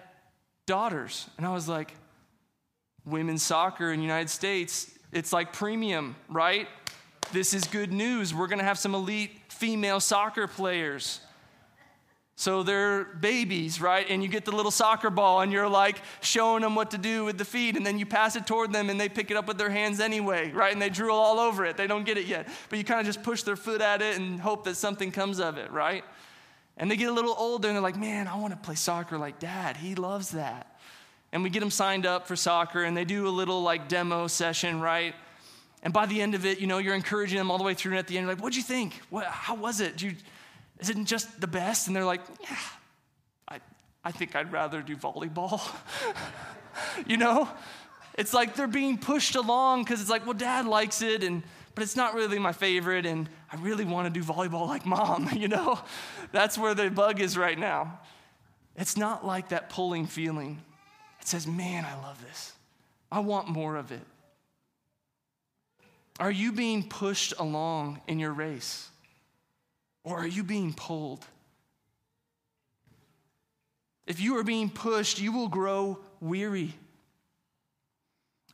daughters, 0.65 1.29
and 1.37 1.45
I 1.45 1.53
was 1.53 1.69
like, 1.69 1.93
women's 3.05 3.43
soccer 3.43 3.93
in 3.93 3.99
the 3.99 4.05
United 4.05 4.29
States, 4.29 4.91
it's 5.13 5.31
like 5.31 5.53
premium, 5.53 6.17
right? 6.27 6.67
This 7.31 7.53
is 7.53 7.63
good 7.65 7.93
news. 7.93 8.33
We're 8.33 8.47
going 8.47 8.59
to 8.59 8.65
have 8.65 8.77
some 8.77 8.93
elite 8.93 9.31
female 9.47 10.01
soccer 10.01 10.45
players. 10.45 11.21
So 12.39 12.61
they're 12.61 13.03
babies, 13.03 13.81
right? 13.81 14.05
And 14.07 14.21
you 14.21 14.29
get 14.29 14.45
the 14.45 14.51
little 14.51 14.69
soccer 14.69 15.09
ball 15.09 15.41
and 15.41 15.51
you're 15.51 15.67
like 15.67 15.99
showing 16.21 16.61
them 16.61 16.75
what 16.75 16.91
to 16.91 16.99
do 16.99 17.25
with 17.25 17.39
the 17.39 17.43
feet, 17.43 17.75
and 17.75 17.83
then 17.83 17.97
you 17.97 18.05
pass 18.05 18.35
it 18.35 18.45
toward 18.45 18.71
them 18.71 18.91
and 18.91 19.01
they 19.01 19.09
pick 19.09 19.31
it 19.31 19.37
up 19.37 19.47
with 19.47 19.57
their 19.57 19.71
hands 19.71 19.99
anyway, 19.99 20.51
right? 20.51 20.71
And 20.71 20.79
they 20.79 20.89
drool 20.89 21.17
all 21.17 21.39
over 21.39 21.65
it. 21.65 21.77
They 21.77 21.87
don't 21.87 22.05
get 22.05 22.15
it 22.15 22.27
yet. 22.27 22.47
But 22.69 22.77
you 22.77 22.85
kind 22.85 22.99
of 22.99 23.07
just 23.07 23.23
push 23.23 23.41
their 23.41 23.55
foot 23.55 23.81
at 23.81 24.03
it 24.03 24.19
and 24.19 24.39
hope 24.39 24.65
that 24.65 24.75
something 24.75 25.11
comes 25.11 25.39
of 25.39 25.57
it, 25.57 25.71
right? 25.71 26.03
And 26.77 26.91
they 26.91 26.95
get 26.95 27.09
a 27.09 27.11
little 27.11 27.33
older 27.35 27.69
and 27.69 27.75
they're 27.75 27.81
like, 27.81 27.97
man, 27.97 28.27
I 28.27 28.35
want 28.35 28.53
to 28.53 28.57
play 28.57 28.75
soccer 28.75 29.17
like 29.17 29.39
dad. 29.39 29.75
He 29.75 29.95
loves 29.95 30.29
that. 30.29 30.79
And 31.31 31.41
we 31.41 31.49
get 31.49 31.61
them 31.61 31.71
signed 31.71 32.05
up 32.05 32.27
for 32.27 32.35
soccer 32.35 32.83
and 32.83 32.95
they 32.95 33.03
do 33.03 33.27
a 33.27 33.29
little 33.29 33.63
like 33.63 33.89
demo 33.89 34.27
session, 34.27 34.79
right? 34.79 35.15
And 35.81 35.91
by 35.91 36.05
the 36.05 36.21
end 36.21 36.35
of 36.35 36.45
it, 36.45 36.59
you 36.59 36.67
know, 36.67 36.77
you're 36.77 36.93
encouraging 36.93 37.39
them 37.39 37.49
all 37.49 37.57
the 37.57 37.63
way 37.63 37.73
through. 37.73 37.93
And 37.93 37.99
at 37.99 38.05
the 38.05 38.15
end, 38.15 38.27
you're 38.27 38.35
like, 38.35 38.43
what'd 38.43 38.55
you 38.55 38.61
think? 38.61 39.01
What, 39.09 39.25
how 39.25 39.55
was 39.55 39.81
it? 39.81 39.97
Did 39.97 40.01
you, 40.03 40.15
is 40.79 40.89
it 40.89 41.03
just 41.05 41.39
the 41.41 41.47
best? 41.47 41.87
And 41.87 41.95
they're 41.95 42.05
like, 42.05 42.21
yeah, 42.41 42.57
I, 43.47 43.59
I 44.03 44.11
think 44.11 44.35
I'd 44.35 44.51
rather 44.51 44.81
do 44.81 44.95
volleyball. 44.95 45.61
you 47.07 47.17
know? 47.17 47.49
It's 48.17 48.33
like 48.33 48.55
they're 48.55 48.67
being 48.67 48.97
pushed 48.97 49.35
along 49.35 49.83
because 49.83 50.01
it's 50.01 50.09
like, 50.09 50.25
well, 50.25 50.33
dad 50.33 50.65
likes 50.65 51.01
it, 51.01 51.23
and 51.23 51.43
but 51.75 51.83
it's 51.83 51.95
not 51.95 52.15
really 52.15 52.39
my 52.39 52.53
favorite, 52.53 53.05
and 53.05 53.29
I 53.51 53.57
really 53.57 53.85
want 53.85 54.11
to 54.11 54.19
do 54.19 54.25
volleyball 54.25 54.67
like 54.67 54.85
mom, 54.85 55.29
you 55.35 55.47
know? 55.47 55.79
That's 56.31 56.57
where 56.57 56.73
the 56.73 56.89
bug 56.89 57.21
is 57.21 57.37
right 57.37 57.57
now. 57.57 57.99
It's 58.75 58.97
not 58.97 59.25
like 59.25 59.49
that 59.49 59.69
pulling 59.69 60.07
feeling. 60.07 60.63
It 61.21 61.27
says, 61.27 61.45
man, 61.45 61.85
I 61.85 61.95
love 62.01 62.19
this. 62.23 62.53
I 63.11 63.19
want 63.19 63.47
more 63.47 63.75
of 63.75 63.91
it. 63.91 64.01
Are 66.19 66.31
you 66.31 66.51
being 66.51 66.81
pushed 66.87 67.33
along 67.37 68.01
in 68.07 68.17
your 68.17 68.33
race? 68.33 68.89
Or 70.07 70.19
are 70.19 70.27
you 70.27 70.41
being 70.41 70.73
pulled? 70.73 71.25
If 74.05 74.21
you 74.21 74.37
are 74.37 74.43
being 74.43 74.69
pushed, 74.69 75.19
you 75.19 75.33
will 75.33 75.49
grow 75.49 75.99
weary. 76.21 76.73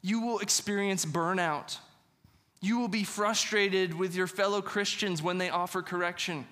You 0.02 0.22
will 0.22 0.40
experience 0.40 1.06
burnout. 1.06 1.78
You 2.60 2.80
will 2.80 2.88
be 2.88 3.04
frustrated 3.04 3.94
with 3.94 4.16
your 4.16 4.26
fellow 4.26 4.64
Christians 4.64 5.22
when 5.22 5.38
they 5.38 5.52
offer 5.52 5.84
correction. 5.84 6.48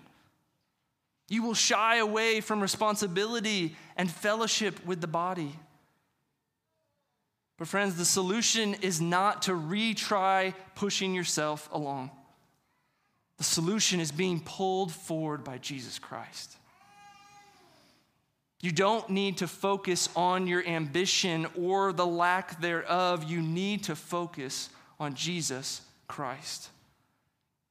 You 1.29 1.41
will 1.41 1.55
shy 1.55 1.95
away 1.95 2.39
from 2.39 2.61
responsibility 2.61 3.75
and 3.97 4.07
fellowship 4.07 4.85
with 4.85 5.01
the 5.01 5.07
body. 5.07 5.55
But, 7.57 7.67
friends, 7.67 7.95
the 7.95 8.05
solution 8.05 8.75
is 8.75 9.01
not 9.01 9.41
to 9.43 9.53
retry 9.53 10.53
pushing 10.75 11.15
yourself 11.15 11.69
along. 11.71 12.11
The 13.41 13.45
solution 13.45 13.99
is 13.99 14.11
being 14.11 14.39
pulled 14.39 14.91
forward 14.91 15.43
by 15.43 15.57
Jesus 15.57 15.97
Christ. 15.97 16.55
You 18.59 18.71
don't 18.71 19.09
need 19.09 19.37
to 19.37 19.47
focus 19.47 20.09
on 20.15 20.45
your 20.45 20.63
ambition 20.63 21.47
or 21.59 21.91
the 21.91 22.05
lack 22.05 22.61
thereof. 22.61 23.23
You 23.23 23.41
need 23.41 23.85
to 23.85 23.95
focus 23.95 24.69
on 24.99 25.15
Jesus 25.15 25.81
Christ. 26.07 26.69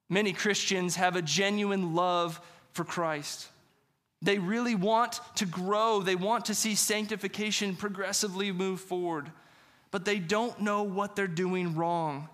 Many 0.09 0.33
Christians 0.33 0.97
have 0.97 1.15
a 1.15 1.23
genuine 1.23 1.95
love 1.95 2.41
for 2.73 2.83
Christ. 2.83 3.47
They 4.23 4.41
really 4.41 4.75
want 4.75 5.21
to 5.37 5.47
grow, 5.47 6.01
they 6.01 6.17
want 6.17 6.47
to 6.47 6.55
see 6.57 6.75
sanctification 6.75 7.77
progressively 7.77 8.51
move 8.51 8.81
forward, 8.81 9.31
but 9.93 10.05
they 10.05 10.19
don't 10.19 10.63
know 10.63 10.83
what 10.83 11.15
they're 11.15 11.29
doing 11.29 11.77
wrong. 11.77 12.29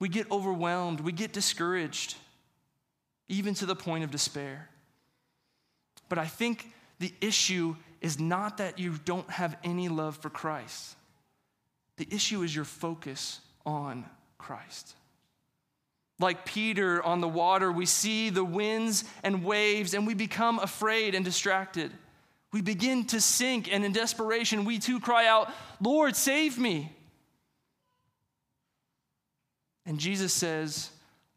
We 0.00 0.08
get 0.08 0.30
overwhelmed, 0.30 1.00
we 1.00 1.12
get 1.12 1.32
discouraged, 1.32 2.16
even 3.28 3.54
to 3.54 3.66
the 3.66 3.76
point 3.76 4.02
of 4.02 4.10
despair. 4.10 4.68
But 6.08 6.18
I 6.18 6.26
think 6.26 6.72
the 6.98 7.14
issue 7.20 7.76
is 8.00 8.18
not 8.18 8.58
that 8.58 8.78
you 8.78 8.96
don't 9.04 9.30
have 9.30 9.56
any 9.62 9.88
love 9.88 10.16
for 10.16 10.30
Christ. 10.30 10.96
The 11.98 12.08
issue 12.10 12.42
is 12.42 12.54
your 12.54 12.64
focus 12.64 13.40
on 13.64 14.06
Christ. 14.38 14.94
Like 16.18 16.44
Peter 16.44 17.02
on 17.02 17.20
the 17.20 17.28
water, 17.28 17.70
we 17.70 17.86
see 17.86 18.30
the 18.30 18.44
winds 18.44 19.04
and 19.22 19.44
waves 19.44 19.94
and 19.94 20.06
we 20.06 20.14
become 20.14 20.58
afraid 20.58 21.14
and 21.14 21.24
distracted. 21.24 21.92
We 22.52 22.62
begin 22.62 23.04
to 23.06 23.20
sink, 23.20 23.72
and 23.72 23.84
in 23.84 23.92
desperation, 23.92 24.64
we 24.64 24.80
too 24.80 24.98
cry 24.98 25.26
out, 25.26 25.52
Lord, 25.80 26.16
save 26.16 26.58
me. 26.58 26.92
And 29.90 29.98
Jesus 29.98 30.32
says, 30.32 30.90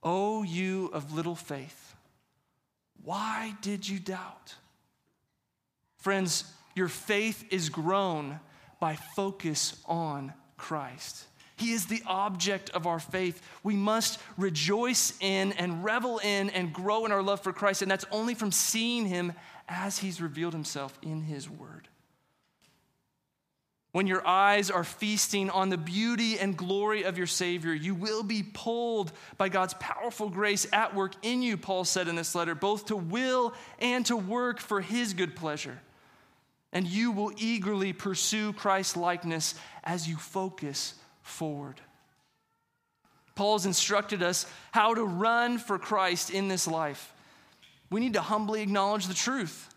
Oh, 0.04 0.44
you 0.44 0.92
of 0.94 1.12
little 1.12 1.34
faith, 1.34 1.96
why 3.04 3.56
did 3.64 3.90
you 3.90 3.98
doubt? 3.98 4.54
Friends, 5.98 6.44
your 6.76 6.88
faith 6.88 7.46
is 7.50 7.70
grown 7.70 8.40
by 8.80 8.96
focus 9.16 9.82
on 9.86 10.34
Christ. 10.56 11.26
He 11.56 11.72
is 11.72 11.88
the 11.88 12.04
object 12.06 12.70
of 12.70 12.86
our 12.86 13.00
faith. 13.00 13.42
We 13.64 13.76
must 13.76 14.20
rejoice 14.38 15.18
in 15.20 15.54
and 15.54 15.84
revel 15.84 16.20
in 16.20 16.52
and 16.52 16.72
grow 16.72 17.08
in 17.08 17.12
our 17.12 17.24
love 17.24 17.42
for 17.42 17.54
Christ, 17.54 17.82
and 17.82 17.90
that's 17.90 18.06
only 18.12 18.36
from 18.36 18.52
seeing 18.52 19.08
Him 19.08 19.34
as 19.68 19.98
He's 19.98 20.22
revealed 20.22 20.54
Himself 20.54 20.96
in 21.02 21.24
His 21.24 21.50
Word. 21.50 21.88
When 23.94 24.08
your 24.08 24.26
eyes 24.28 24.72
are 24.72 24.84
feasting 24.84 25.52
on 25.52 25.70
the 25.70 25.78
beauty 25.78 26.40
and 26.40 26.58
glory 26.58 27.04
of 27.04 27.16
your 27.16 27.28
Savior, 27.28 27.74
you 27.74 27.94
will 27.94 28.24
be 28.24 28.42
pulled 28.42 29.12
by 29.38 29.50
God's 29.50 29.76
powerful 29.76 30.30
grace 30.30 30.66
at 30.74 30.96
work 30.96 31.14
in 31.22 31.44
you, 31.44 31.58
Paul 31.58 31.86
said 31.86 32.08
in 32.08 32.16
this 32.16 32.34
letter, 32.34 32.56
both 32.56 32.88
to 32.88 32.96
will 32.96 33.54
and 33.78 34.04
to 34.08 34.18
work 34.18 34.60
for 34.60 34.82
His 34.82 35.14
good 35.14 35.36
pleasure. 35.36 35.80
And 36.72 36.88
you 36.88 37.12
will 37.12 37.34
eagerly 37.38 37.94
pursue 37.94 38.52
Christ's 38.52 38.98
likeness 38.98 39.54
as 39.84 40.10
you 40.10 40.18
focus 40.18 40.96
forward. 41.22 41.80
Paul's 43.36 43.68
instructed 43.68 44.24
us 44.24 44.48
how 44.72 44.96
to 44.96 45.04
run 45.04 45.60
for 45.60 45.78
Christ 45.78 46.32
in 46.32 46.48
this 46.48 46.68
life. 46.68 47.14
We 47.92 48.00
need 48.00 48.14
to 48.14 48.22
humbly 48.22 48.64
acknowledge 48.64 49.06
the 49.06 49.14
truth. 49.14 49.70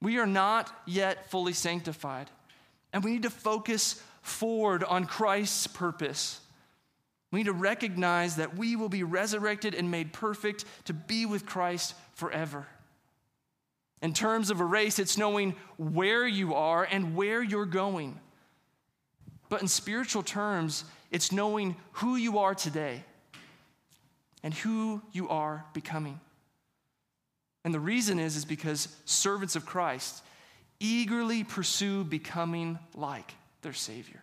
We 0.00 0.18
are 0.18 0.26
not 0.26 0.74
yet 0.86 1.30
fully 1.30 1.52
sanctified, 1.52 2.30
and 2.94 3.02
we 3.02 3.10
need 3.10 3.24
to 3.24 3.30
focus 3.30 4.00
forward 4.22 4.84
on 4.84 5.04
Christ's 5.04 5.66
purpose. 5.66 6.40
We 7.32 7.40
need 7.40 7.46
to 7.46 7.52
recognize 7.52 8.36
that 8.36 8.56
we 8.56 8.76
will 8.76 8.88
be 8.88 9.02
resurrected 9.02 9.74
and 9.74 9.90
made 9.90 10.12
perfect 10.12 10.64
to 10.84 10.92
be 10.94 11.26
with 11.26 11.44
Christ 11.44 11.94
forever. 12.14 12.68
In 14.00 14.14
terms 14.14 14.50
of 14.50 14.60
a 14.60 14.64
race, 14.64 15.00
it's 15.00 15.18
knowing 15.18 15.56
where 15.76 16.26
you 16.26 16.54
are 16.54 16.84
and 16.84 17.16
where 17.16 17.42
you're 17.42 17.66
going. 17.66 18.20
But 19.48 19.60
in 19.60 19.66
spiritual 19.66 20.22
terms, 20.22 20.84
it's 21.10 21.32
knowing 21.32 21.74
who 21.94 22.14
you 22.14 22.38
are 22.38 22.54
today 22.54 23.02
and 24.44 24.54
who 24.54 25.02
you 25.10 25.28
are 25.30 25.64
becoming. 25.74 26.20
And 27.64 27.74
the 27.74 27.80
reason 27.80 28.20
is 28.20 28.36
is 28.36 28.44
because 28.44 28.86
servants 29.04 29.56
of 29.56 29.66
Christ 29.66 30.22
eagerly 30.80 31.44
pursue 31.44 32.04
becoming 32.04 32.78
like 32.94 33.34
their 33.62 33.72
savior. 33.72 34.22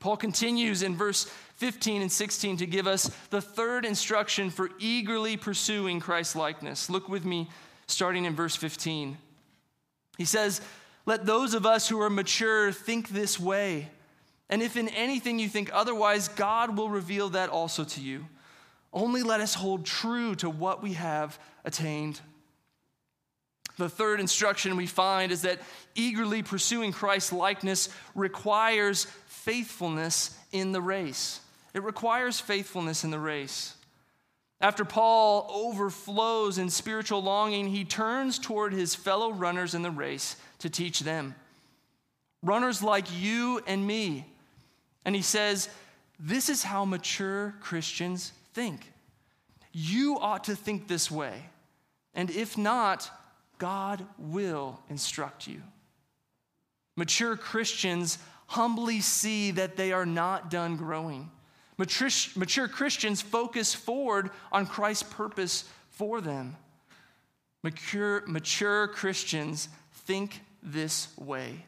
Paul 0.00 0.16
continues 0.16 0.82
in 0.82 0.96
verse 0.96 1.24
15 1.56 2.02
and 2.02 2.10
16 2.10 2.56
to 2.56 2.66
give 2.66 2.88
us 2.88 3.04
the 3.30 3.40
third 3.40 3.84
instruction 3.84 4.50
for 4.50 4.70
eagerly 4.80 5.36
pursuing 5.36 6.00
Christ's 6.00 6.34
likeness. 6.34 6.90
Look 6.90 7.08
with 7.08 7.24
me 7.24 7.48
starting 7.86 8.24
in 8.24 8.34
verse 8.34 8.56
15. 8.56 9.16
He 10.18 10.24
says, 10.24 10.60
let 11.06 11.26
those 11.26 11.54
of 11.54 11.66
us 11.66 11.88
who 11.88 12.00
are 12.00 12.10
mature 12.10 12.72
think 12.72 13.08
this 13.08 13.38
way. 13.38 13.90
And 14.48 14.62
if 14.62 14.76
in 14.76 14.88
anything 14.88 15.38
you 15.38 15.48
think 15.48 15.70
otherwise, 15.72 16.28
God 16.28 16.76
will 16.76 16.88
reveal 16.88 17.30
that 17.30 17.48
also 17.48 17.84
to 17.84 18.00
you. 18.00 18.26
Only 18.92 19.22
let 19.22 19.40
us 19.40 19.54
hold 19.54 19.86
true 19.86 20.34
to 20.36 20.50
what 20.50 20.82
we 20.82 20.92
have 20.94 21.38
attained. 21.64 22.20
The 23.78 23.88
third 23.88 24.20
instruction 24.20 24.76
we 24.76 24.86
find 24.86 25.32
is 25.32 25.42
that 25.42 25.60
eagerly 25.94 26.42
pursuing 26.42 26.92
Christ's 26.92 27.32
likeness 27.32 27.88
requires 28.14 29.06
faithfulness 29.26 30.36
in 30.52 30.72
the 30.72 30.80
race. 30.80 31.40
It 31.74 31.82
requires 31.82 32.38
faithfulness 32.38 33.04
in 33.04 33.10
the 33.10 33.18
race. 33.18 33.74
After 34.60 34.84
Paul 34.84 35.50
overflows 35.52 36.58
in 36.58 36.70
spiritual 36.70 37.22
longing, 37.22 37.66
he 37.66 37.84
turns 37.84 38.38
toward 38.38 38.72
his 38.72 38.94
fellow 38.94 39.32
runners 39.32 39.74
in 39.74 39.82
the 39.82 39.90
race 39.90 40.36
to 40.60 40.70
teach 40.70 41.00
them. 41.00 41.34
Runners 42.42 42.82
like 42.82 43.06
you 43.20 43.60
and 43.66 43.84
me. 43.84 44.26
And 45.04 45.16
he 45.16 45.22
says, 45.22 45.68
This 46.20 46.48
is 46.48 46.62
how 46.62 46.84
mature 46.84 47.54
Christians 47.60 48.32
think. 48.54 48.92
You 49.72 50.18
ought 50.20 50.44
to 50.44 50.54
think 50.54 50.86
this 50.86 51.10
way. 51.10 51.46
And 52.14 52.30
if 52.30 52.56
not, 52.56 53.10
God 53.62 54.04
will 54.18 54.80
instruct 54.90 55.46
you. 55.46 55.62
Mature 56.96 57.36
Christians 57.36 58.18
humbly 58.48 59.00
see 59.00 59.52
that 59.52 59.76
they 59.76 59.92
are 59.92 60.04
not 60.04 60.50
done 60.50 60.76
growing. 60.76 61.30
Mature, 61.78 62.08
mature 62.34 62.66
Christians 62.66 63.22
focus 63.22 63.72
forward 63.72 64.30
on 64.50 64.66
Christ's 64.66 65.04
purpose 65.04 65.62
for 65.90 66.20
them. 66.20 66.56
Mature, 67.62 68.24
mature 68.26 68.88
Christians 68.88 69.68
think 70.06 70.40
this 70.60 71.16
way. 71.16 71.64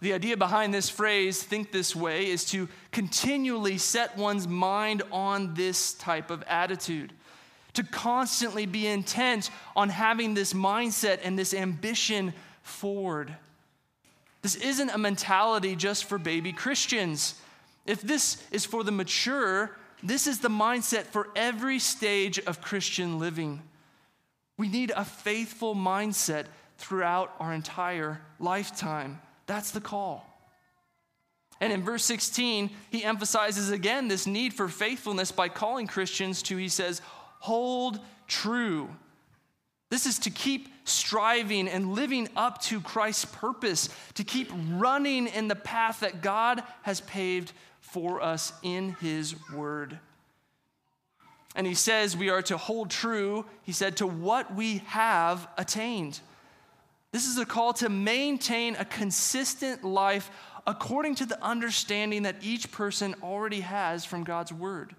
The 0.00 0.12
idea 0.12 0.36
behind 0.36 0.74
this 0.74 0.90
phrase, 0.90 1.40
think 1.40 1.70
this 1.70 1.94
way, 1.94 2.28
is 2.28 2.44
to 2.46 2.68
continually 2.90 3.78
set 3.78 4.16
one's 4.16 4.48
mind 4.48 5.04
on 5.12 5.54
this 5.54 5.94
type 5.94 6.32
of 6.32 6.42
attitude, 6.48 7.12
to 7.76 7.84
constantly 7.84 8.66
be 8.66 8.86
intent 8.86 9.50
on 9.74 9.88
having 9.88 10.34
this 10.34 10.52
mindset 10.52 11.20
and 11.22 11.38
this 11.38 11.54
ambition 11.54 12.34
forward. 12.62 13.34
This 14.42 14.56
isn't 14.56 14.90
a 14.90 14.98
mentality 14.98 15.76
just 15.76 16.04
for 16.04 16.18
baby 16.18 16.52
Christians. 16.52 17.34
If 17.86 18.02
this 18.02 18.42
is 18.50 18.64
for 18.64 18.84
the 18.84 18.92
mature, 18.92 19.76
this 20.02 20.26
is 20.26 20.40
the 20.40 20.48
mindset 20.48 21.04
for 21.04 21.28
every 21.36 21.78
stage 21.78 22.38
of 22.40 22.60
Christian 22.60 23.18
living. 23.18 23.62
We 24.58 24.68
need 24.68 24.92
a 24.94 25.04
faithful 25.04 25.74
mindset 25.74 26.46
throughout 26.78 27.34
our 27.38 27.52
entire 27.52 28.20
lifetime. 28.38 29.20
That's 29.46 29.70
the 29.70 29.80
call. 29.80 30.26
And 31.60 31.72
in 31.72 31.82
verse 31.82 32.04
16, 32.04 32.70
he 32.90 33.02
emphasizes 33.02 33.70
again 33.70 34.08
this 34.08 34.26
need 34.26 34.52
for 34.52 34.68
faithfulness 34.68 35.32
by 35.32 35.48
calling 35.48 35.86
Christians 35.86 36.42
to, 36.44 36.56
he 36.56 36.68
says, 36.68 37.00
hold 37.46 38.00
true. 38.26 38.88
This 39.88 40.04
is 40.04 40.18
to 40.20 40.30
keep 40.30 40.68
striving 40.82 41.68
and 41.68 41.94
living 41.94 42.28
up 42.36 42.60
to 42.62 42.80
Christ's 42.80 43.26
purpose, 43.26 43.88
to 44.14 44.24
keep 44.24 44.50
running 44.72 45.28
in 45.28 45.46
the 45.46 45.54
path 45.54 46.00
that 46.00 46.22
God 46.22 46.62
has 46.82 47.00
paved 47.02 47.52
for 47.80 48.20
us 48.20 48.52
in 48.64 48.96
His 49.00 49.36
Word. 49.54 49.98
And 51.54 51.68
He 51.68 51.74
says 51.74 52.16
we 52.16 52.30
are 52.30 52.42
to 52.42 52.56
hold 52.56 52.90
true, 52.90 53.46
He 53.62 53.72
said, 53.72 53.96
to 53.98 54.08
what 54.08 54.52
we 54.52 54.78
have 54.86 55.46
attained. 55.56 56.18
This 57.12 57.28
is 57.28 57.38
a 57.38 57.46
call 57.46 57.72
to 57.74 57.88
maintain 57.88 58.74
a 58.74 58.84
consistent 58.84 59.84
life 59.84 60.30
according 60.66 61.14
to 61.14 61.26
the 61.26 61.42
understanding 61.42 62.24
that 62.24 62.42
each 62.42 62.72
person 62.72 63.14
already 63.22 63.60
has 63.60 64.04
from 64.04 64.24
God's 64.24 64.52
Word. 64.52 64.96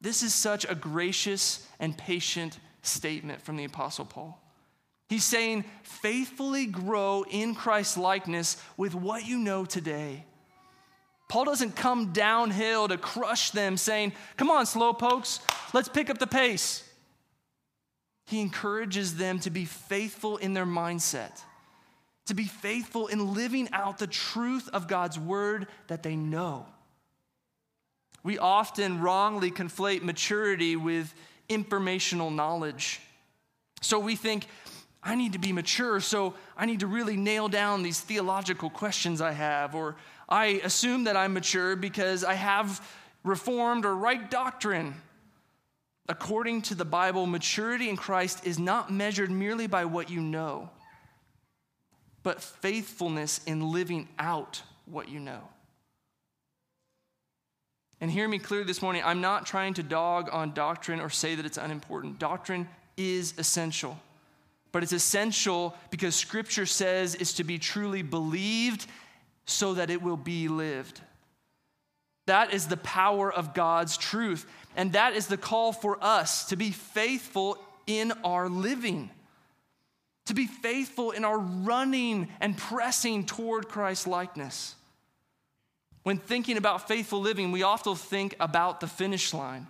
This 0.00 0.22
is 0.22 0.34
such 0.34 0.64
a 0.68 0.74
gracious 0.74 1.66
and 1.80 1.96
patient 1.96 2.58
statement 2.82 3.42
from 3.42 3.56
the 3.56 3.64
Apostle 3.64 4.04
Paul. 4.04 4.40
He's 5.08 5.24
saying, 5.24 5.64
faithfully 5.82 6.66
grow 6.66 7.24
in 7.28 7.54
Christ's 7.54 7.96
likeness 7.96 8.62
with 8.76 8.94
what 8.94 9.26
you 9.26 9.38
know 9.38 9.64
today. 9.64 10.24
Paul 11.28 11.44
doesn't 11.44 11.76
come 11.76 12.12
downhill 12.12 12.88
to 12.88 12.96
crush 12.96 13.50
them, 13.50 13.76
saying, 13.76 14.12
Come 14.36 14.50
on, 14.50 14.64
slowpokes, 14.64 15.40
let's 15.74 15.88
pick 15.88 16.10
up 16.10 16.18
the 16.18 16.26
pace. 16.26 16.84
He 18.26 18.40
encourages 18.40 19.16
them 19.16 19.38
to 19.40 19.50
be 19.50 19.64
faithful 19.64 20.36
in 20.36 20.52
their 20.52 20.66
mindset, 20.66 21.42
to 22.26 22.34
be 22.34 22.44
faithful 22.44 23.06
in 23.06 23.34
living 23.34 23.68
out 23.72 23.98
the 23.98 24.06
truth 24.06 24.68
of 24.72 24.88
God's 24.88 25.18
word 25.18 25.66
that 25.88 26.02
they 26.02 26.16
know. 26.16 26.66
We 28.22 28.38
often 28.38 29.00
wrongly 29.00 29.50
conflate 29.50 30.02
maturity 30.02 30.76
with 30.76 31.14
informational 31.48 32.30
knowledge. 32.30 33.00
So 33.80 33.98
we 33.98 34.16
think, 34.16 34.46
I 35.02 35.14
need 35.14 35.32
to 35.34 35.38
be 35.38 35.52
mature, 35.52 36.00
so 36.00 36.34
I 36.56 36.66
need 36.66 36.80
to 36.80 36.86
really 36.86 37.16
nail 37.16 37.48
down 37.48 37.82
these 37.82 38.00
theological 38.00 38.70
questions 38.70 39.20
I 39.20 39.32
have, 39.32 39.74
or 39.74 39.96
I 40.28 40.60
assume 40.64 41.04
that 41.04 41.16
I'm 41.16 41.32
mature 41.32 41.76
because 41.76 42.24
I 42.24 42.34
have 42.34 42.86
reformed 43.24 43.86
or 43.86 43.94
right 43.94 44.30
doctrine. 44.30 44.94
According 46.08 46.62
to 46.62 46.74
the 46.74 46.84
Bible, 46.84 47.26
maturity 47.26 47.88
in 47.88 47.96
Christ 47.96 48.46
is 48.46 48.58
not 48.58 48.92
measured 48.92 49.30
merely 49.30 49.66
by 49.66 49.84
what 49.84 50.10
you 50.10 50.20
know, 50.20 50.70
but 52.22 52.42
faithfulness 52.42 53.40
in 53.46 53.72
living 53.72 54.08
out 54.18 54.62
what 54.86 55.08
you 55.08 55.20
know. 55.20 55.42
And 58.00 58.10
hear 58.10 58.28
me 58.28 58.38
clearly 58.38 58.66
this 58.66 58.82
morning 58.82 59.02
I'm 59.04 59.20
not 59.20 59.46
trying 59.46 59.74
to 59.74 59.82
dog 59.82 60.28
on 60.32 60.54
doctrine 60.54 61.00
or 61.00 61.10
say 61.10 61.34
that 61.34 61.46
it's 61.46 61.58
unimportant. 61.58 62.18
Doctrine 62.18 62.68
is 62.96 63.34
essential, 63.38 63.98
but 64.72 64.82
it's 64.82 64.92
essential 64.92 65.74
because 65.90 66.14
Scripture 66.14 66.66
says 66.66 67.14
it's 67.14 67.34
to 67.34 67.44
be 67.44 67.58
truly 67.58 68.02
believed 68.02 68.86
so 69.46 69.74
that 69.74 69.90
it 69.90 70.02
will 70.02 70.16
be 70.16 70.48
lived. 70.48 71.00
That 72.26 72.52
is 72.52 72.66
the 72.66 72.76
power 72.76 73.32
of 73.32 73.54
God's 73.54 73.96
truth. 73.96 74.46
And 74.76 74.92
that 74.92 75.14
is 75.14 75.26
the 75.26 75.38
call 75.38 75.72
for 75.72 75.98
us 76.04 76.44
to 76.48 76.56
be 76.56 76.70
faithful 76.70 77.56
in 77.86 78.12
our 78.22 78.50
living, 78.50 79.10
to 80.26 80.34
be 80.34 80.46
faithful 80.46 81.10
in 81.10 81.24
our 81.24 81.38
running 81.38 82.28
and 82.40 82.56
pressing 82.56 83.24
toward 83.24 83.68
Christ's 83.68 84.06
likeness. 84.06 84.74
When 86.08 86.16
thinking 86.16 86.56
about 86.56 86.88
faithful 86.88 87.20
living, 87.20 87.52
we 87.52 87.62
often 87.62 87.94
think 87.94 88.34
about 88.40 88.80
the 88.80 88.86
finish 88.86 89.34
line. 89.34 89.66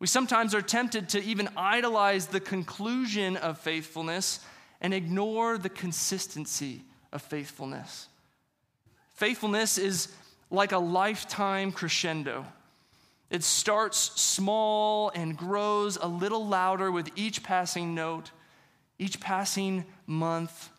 We 0.00 0.08
sometimes 0.08 0.52
are 0.52 0.60
tempted 0.60 1.10
to 1.10 1.22
even 1.22 1.48
idolize 1.56 2.26
the 2.26 2.40
conclusion 2.40 3.36
of 3.36 3.58
faithfulness 3.58 4.40
and 4.80 4.92
ignore 4.92 5.56
the 5.56 5.68
consistency 5.68 6.82
of 7.12 7.22
faithfulness. 7.22 8.08
Faithfulness 9.14 9.78
is 9.78 10.08
like 10.50 10.72
a 10.72 10.78
lifetime 10.78 11.70
crescendo. 11.70 12.44
It 13.30 13.44
starts 13.44 14.20
small 14.20 15.12
and 15.14 15.36
grows 15.36 15.96
a 15.96 16.08
little 16.08 16.44
louder 16.44 16.90
with 16.90 17.08
each 17.14 17.44
passing 17.44 17.94
note, 17.94 18.32
each 18.98 19.20
passing 19.20 19.84
month, 20.08 20.70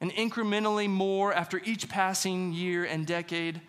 and 0.00 0.10
incrementally 0.14 0.90
more 0.90 1.32
after 1.32 1.60
each 1.64 1.88
passing 1.88 2.52
year 2.52 2.82
and 2.82 3.06
decade 3.06 3.60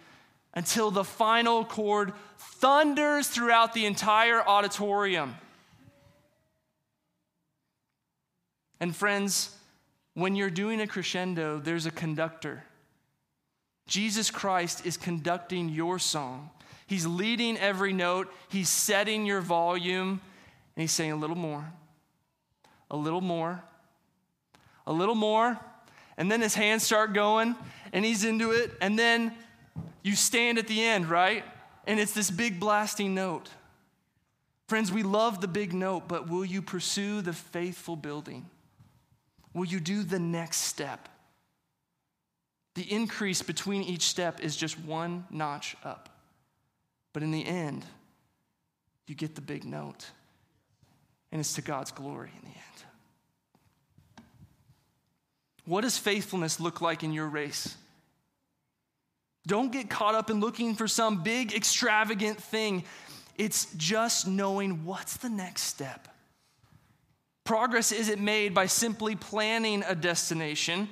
until 0.54 0.92
the 0.92 1.04
final 1.04 1.66
chord 1.66 2.14
thunders 2.38 3.28
throughout 3.28 3.74
the 3.74 3.86
entire 3.86 4.42
auditorium. 4.42 5.36
And 8.80 8.96
friends, 8.96 9.56
when 10.14 10.36
you're 10.36 10.50
doing 10.50 10.82
a 10.82 10.88
crescendo, 10.88 11.60
there's 11.60 11.86
a 11.86 11.92
conductor. 11.92 12.64
Jesus 13.88 14.30
Christ 14.30 14.86
is 14.86 14.98
conducting 14.98 15.70
your 15.70 16.00
song. 16.00 16.50
He's 16.86 17.06
leading 17.06 17.58
every 17.58 17.94
note, 17.94 18.32
He's 18.50 18.70
setting 18.70 19.26
your 19.26 19.42
volume, 19.42 20.22
and 20.76 20.82
He's 20.82 20.92
saying 20.92 21.12
a 21.12 21.16
little 21.16 21.36
more, 21.36 21.66
a 22.92 22.98
little 22.98 23.22
more, 23.22 23.64
a 24.86 24.94
little 24.94 25.16
more. 25.16 25.60
And 26.18 26.32
then 26.32 26.42
his 26.42 26.54
hands 26.54 26.84
start 26.84 27.14
going, 27.14 27.56
and 27.92 28.06
he's 28.06 28.24
into 28.24 28.52
it. 28.52 28.72
And 28.82 29.00
then 29.00 29.34
you 30.02 30.16
stand 30.16 30.58
at 30.58 30.68
the 30.68 30.84
end, 30.84 31.10
right? 31.10 31.44
And 31.86 32.00
it's 32.00 32.14
this 32.14 32.30
big 32.30 32.60
blasting 32.60 33.14
note. 33.14 33.50
Friends, 34.68 34.92
we 34.92 35.04
love 35.04 35.42
the 35.42 35.48
big 35.48 35.74
note, 35.74 36.08
but 36.08 36.30
will 36.30 36.46
you 36.46 36.62
pursue 36.62 37.22
the 37.22 37.34
faithful 37.34 37.96
building? 37.96 38.50
Will 39.54 39.66
you 39.66 39.80
do 39.80 40.04
the 40.04 40.20
next 40.20 40.58
step? 40.58 41.10
The 42.76 42.92
increase 42.92 43.42
between 43.42 43.84
each 43.84 44.04
step 44.04 44.40
is 44.40 44.56
just 44.56 44.80
one 44.80 45.26
notch 45.30 45.76
up. 45.84 46.10
But 47.12 47.22
in 47.22 47.32
the 47.32 47.46
end, 47.46 47.86
you 49.06 49.16
get 49.16 49.36
the 49.36 49.42
big 49.42 49.64
note. 49.64 50.08
And 51.32 51.40
it's 51.40 51.54
to 51.54 51.62
God's 51.62 51.92
glory 51.92 52.32
in 52.36 52.50
the 52.50 52.56
end. 52.56 52.86
What 55.66 55.82
does 55.82 55.98
faithfulness 55.98 56.60
look 56.60 56.82
like 56.82 57.04
in 57.04 57.14
your 57.14 57.28
race? 57.28 57.78
Don't 59.46 59.72
get 59.72 59.90
caught 59.90 60.16
up 60.16 60.30
in 60.30 60.40
looking 60.40 60.76
for 60.76 60.88
some 60.88 61.22
big, 61.24 61.54
extravagant 61.54 62.42
thing. 62.42 62.84
It's 63.38 63.68
just 63.76 64.28
knowing 64.28 64.86
what's 64.86 65.18
the 65.18 65.30
next 65.30 65.64
step. 65.64 66.08
Progress 67.44 67.92
isn't 67.92 68.22
made 68.22 68.54
by 68.54 68.68
simply 68.68 69.16
planning 69.16 69.84
a 69.86 69.96
destination 69.96 70.88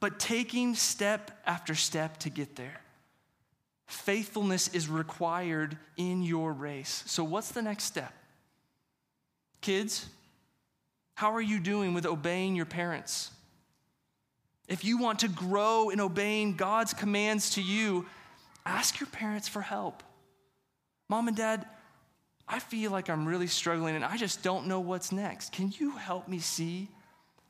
but 0.00 0.18
taking 0.18 0.74
step 0.74 1.30
after 1.46 1.74
step 1.74 2.18
to 2.18 2.30
get 2.30 2.56
there. 2.56 2.80
Faithfulness 3.86 4.68
is 4.68 4.88
required 4.88 5.78
in 5.96 6.22
your 6.22 6.52
race. 6.52 7.02
So, 7.06 7.24
what's 7.24 7.52
the 7.52 7.62
next 7.62 7.84
step? 7.84 8.12
Kids, 9.60 10.06
how 11.14 11.32
are 11.32 11.40
you 11.40 11.60
doing 11.60 11.94
with 11.94 12.04
obeying 12.04 12.56
your 12.56 12.66
parents? 12.66 13.30
If 14.68 14.84
you 14.84 14.98
want 14.98 15.20
to 15.20 15.28
grow 15.28 15.90
in 15.90 16.00
obeying 16.00 16.56
God's 16.56 16.92
commands 16.92 17.50
to 17.50 17.62
you, 17.62 18.06
ask 18.64 18.98
your 19.00 19.08
parents 19.08 19.48
for 19.48 19.60
help. 19.60 20.02
Mom 21.08 21.28
and 21.28 21.36
dad, 21.36 21.66
I 22.48 22.58
feel 22.58 22.90
like 22.90 23.08
I'm 23.08 23.26
really 23.26 23.46
struggling 23.46 23.94
and 23.94 24.04
I 24.04 24.16
just 24.16 24.42
don't 24.42 24.66
know 24.66 24.80
what's 24.80 25.12
next. 25.12 25.52
Can 25.52 25.72
you 25.78 25.92
help 25.92 26.28
me 26.28 26.38
see 26.38 26.88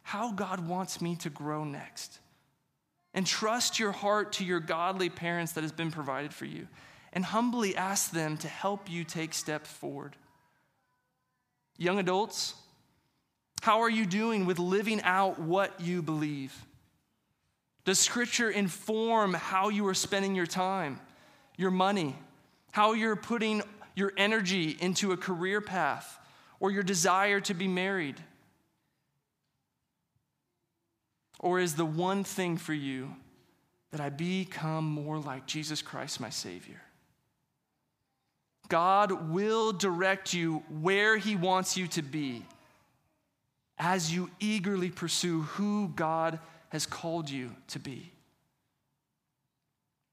how 0.03 0.33
God 0.33 0.69
wants 0.69 1.01
me 1.01 1.17
to 1.17 1.31
grow 1.31 1.65
next? 1.65 2.21
and 3.17 3.27
trust 3.27 3.79
your 3.79 3.93
heart 3.93 4.35
to 4.35 4.45
your 4.45 4.61
godly 4.61 5.09
parents 5.09 5.53
that 5.53 5.63
has 5.63 5.73
been 5.73 5.91
provided 5.91 6.35
for 6.35 6.45
you 6.45 6.69
and 7.15 7.25
humbly 7.25 7.75
ask 7.75 8.11
them 8.11 8.37
to 8.37 8.47
help 8.47 8.91
you 8.91 9.05
take 9.05 9.33
steps 9.33 9.71
forward. 9.71 10.15
Young 11.79 11.99
adults, 11.99 12.55
how 13.63 13.81
are 13.81 13.89
you 13.89 14.05
doing 14.05 14.45
with 14.45 14.59
living 14.59 15.01
out 15.03 15.41
what 15.41 15.81
you 15.81 16.03
believe? 16.03 16.55
Does 17.87 18.01
Scripture 18.01 18.51
inform 18.51 19.33
how 19.33 19.69
you 19.69 19.87
are 19.87 19.95
spending 19.95 20.35
your 20.35 20.47
time, 20.47 20.99
your 21.57 21.71
money, 21.71 22.17
how 22.73 22.95
you're 22.95 23.15
putting 23.15 23.63
your 23.95 24.13
energy 24.17 24.77
into 24.81 25.13
a 25.13 25.17
career 25.17 25.61
path, 25.61 26.19
or 26.59 26.73
your 26.73 26.83
desire 26.83 27.41
to 27.43 27.55
be 27.55 27.69
married? 27.69 28.17
Or 31.39 31.61
is 31.61 31.77
the 31.77 31.85
one 31.85 32.25
thing 32.25 32.57
for 32.57 32.75
you 32.75 33.15
that 33.93 34.01
I 34.01 34.11
become 34.11 34.85
more 34.85 35.19
like 35.19 35.47
Jesus 35.47 35.81
Christ, 35.81 36.19
my 36.19 36.31
Savior? 36.31 36.83
God 38.69 39.31
will 39.31 39.71
direct 39.71 40.35
you 40.35 40.65
where 40.81 41.17
He 41.17 41.37
wants 41.37 41.77
you 41.77 41.87
to 41.89 42.03
be 42.03 42.45
as 43.79 44.13
you 44.13 44.29
eagerly 44.41 44.91
pursue 44.91 45.43
who 45.43 45.93
God 45.95 46.41
has 46.71 46.87
called 46.87 47.31
you 47.31 47.53
to 47.69 47.79
be. 47.79 48.13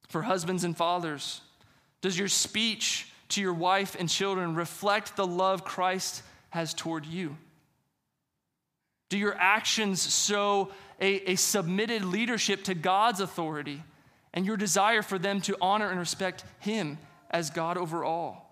For 0.10 0.22
husbands 0.22 0.64
and 0.64 0.76
fathers, 0.78 1.42
does 2.02 2.18
your 2.18 2.28
speech 2.28 3.08
to 3.30 3.42
your 3.42 3.54
wife 3.54 3.96
and 3.98 4.08
children 4.08 4.56
reflect 4.56 5.16
the 5.16 5.26
love 5.26 5.64
Christ 5.64 6.22
has 6.50 6.74
toward 6.74 7.06
you? 7.06 7.36
Do 9.10 9.18
your 9.18 9.36
actions 9.38 10.26
show 10.26 10.72
a, 11.00 11.32
a 11.32 11.36
submitted 11.36 12.04
leadership 12.04 12.64
to 12.66 12.74
God's 12.76 13.20
authority 13.20 13.84
and 14.34 14.46
your 14.46 14.58
desire 14.58 15.02
for 15.02 15.20
them 15.20 15.42
to 15.42 15.58
honor 15.62 15.90
and 15.90 16.00
respect 16.00 16.44
Him 16.60 16.98
as 17.30 17.50
God 17.50 17.78
over 17.78 18.04
all? 18.04 18.44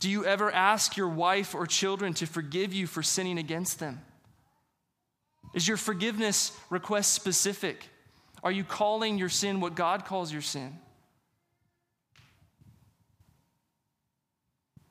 Do 0.00 0.10
you 0.10 0.24
ever 0.24 0.50
ask 0.50 0.96
your 0.96 1.08
wife 1.08 1.54
or 1.54 1.66
children 1.66 2.12
to 2.14 2.26
forgive 2.26 2.74
you 2.74 2.86
for 2.86 3.02
sinning 3.02 3.38
against 3.38 3.78
them? 3.78 4.00
Is 5.54 5.66
your 5.66 5.76
forgiveness 5.76 6.52
request 6.68 7.14
specific? 7.14 7.88
Are 8.42 8.52
you 8.52 8.64
calling 8.64 9.16
your 9.16 9.28
sin 9.28 9.60
what 9.60 9.76
God 9.76 10.04
calls 10.04 10.32
your 10.32 10.42
sin? 10.42 10.78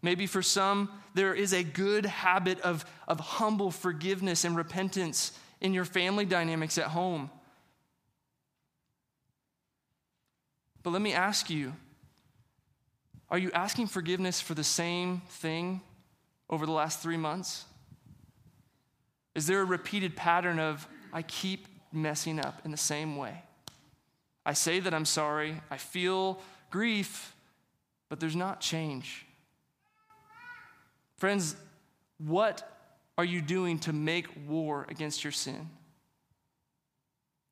Maybe 0.01 0.25
for 0.25 0.41
some, 0.41 0.89
there 1.13 1.33
is 1.33 1.53
a 1.53 1.63
good 1.63 2.05
habit 2.05 2.59
of, 2.61 2.85
of 3.07 3.19
humble 3.19 3.71
forgiveness 3.71 4.43
and 4.43 4.55
repentance 4.55 5.37
in 5.61 5.73
your 5.73 5.85
family 5.85 6.25
dynamics 6.25 6.77
at 6.77 6.87
home. 6.87 7.29
But 10.81 10.91
let 10.91 11.01
me 11.01 11.13
ask 11.13 11.49
you 11.49 11.73
are 13.29 13.37
you 13.37 13.51
asking 13.51 13.87
forgiveness 13.87 14.39
for 14.39 14.53
the 14.53 14.63
same 14.63 15.21
thing 15.27 15.81
over 16.49 16.67
the 16.67 16.71
last 16.71 17.01
three 17.01 17.17
months? 17.17 17.65
Is 19.35 19.47
there 19.47 19.61
a 19.61 19.65
repeated 19.65 20.15
pattern 20.15 20.59
of, 20.59 20.87
I 21.11 21.21
keep 21.21 21.67
messing 21.91 22.39
up 22.39 22.61
in 22.65 22.71
the 22.71 22.77
same 22.77 23.15
way? 23.15 23.43
I 24.45 24.53
say 24.53 24.79
that 24.79 24.93
I'm 24.93 25.05
sorry, 25.05 25.61
I 25.71 25.77
feel 25.77 26.39
grief, 26.69 27.35
but 28.09 28.19
there's 28.19 28.35
not 28.35 28.59
change. 28.59 29.25
Friends, 31.17 31.55
what 32.17 32.69
are 33.17 33.25
you 33.25 33.41
doing 33.41 33.79
to 33.79 33.93
make 33.93 34.27
war 34.47 34.85
against 34.89 35.23
your 35.23 35.31
sin? 35.31 35.69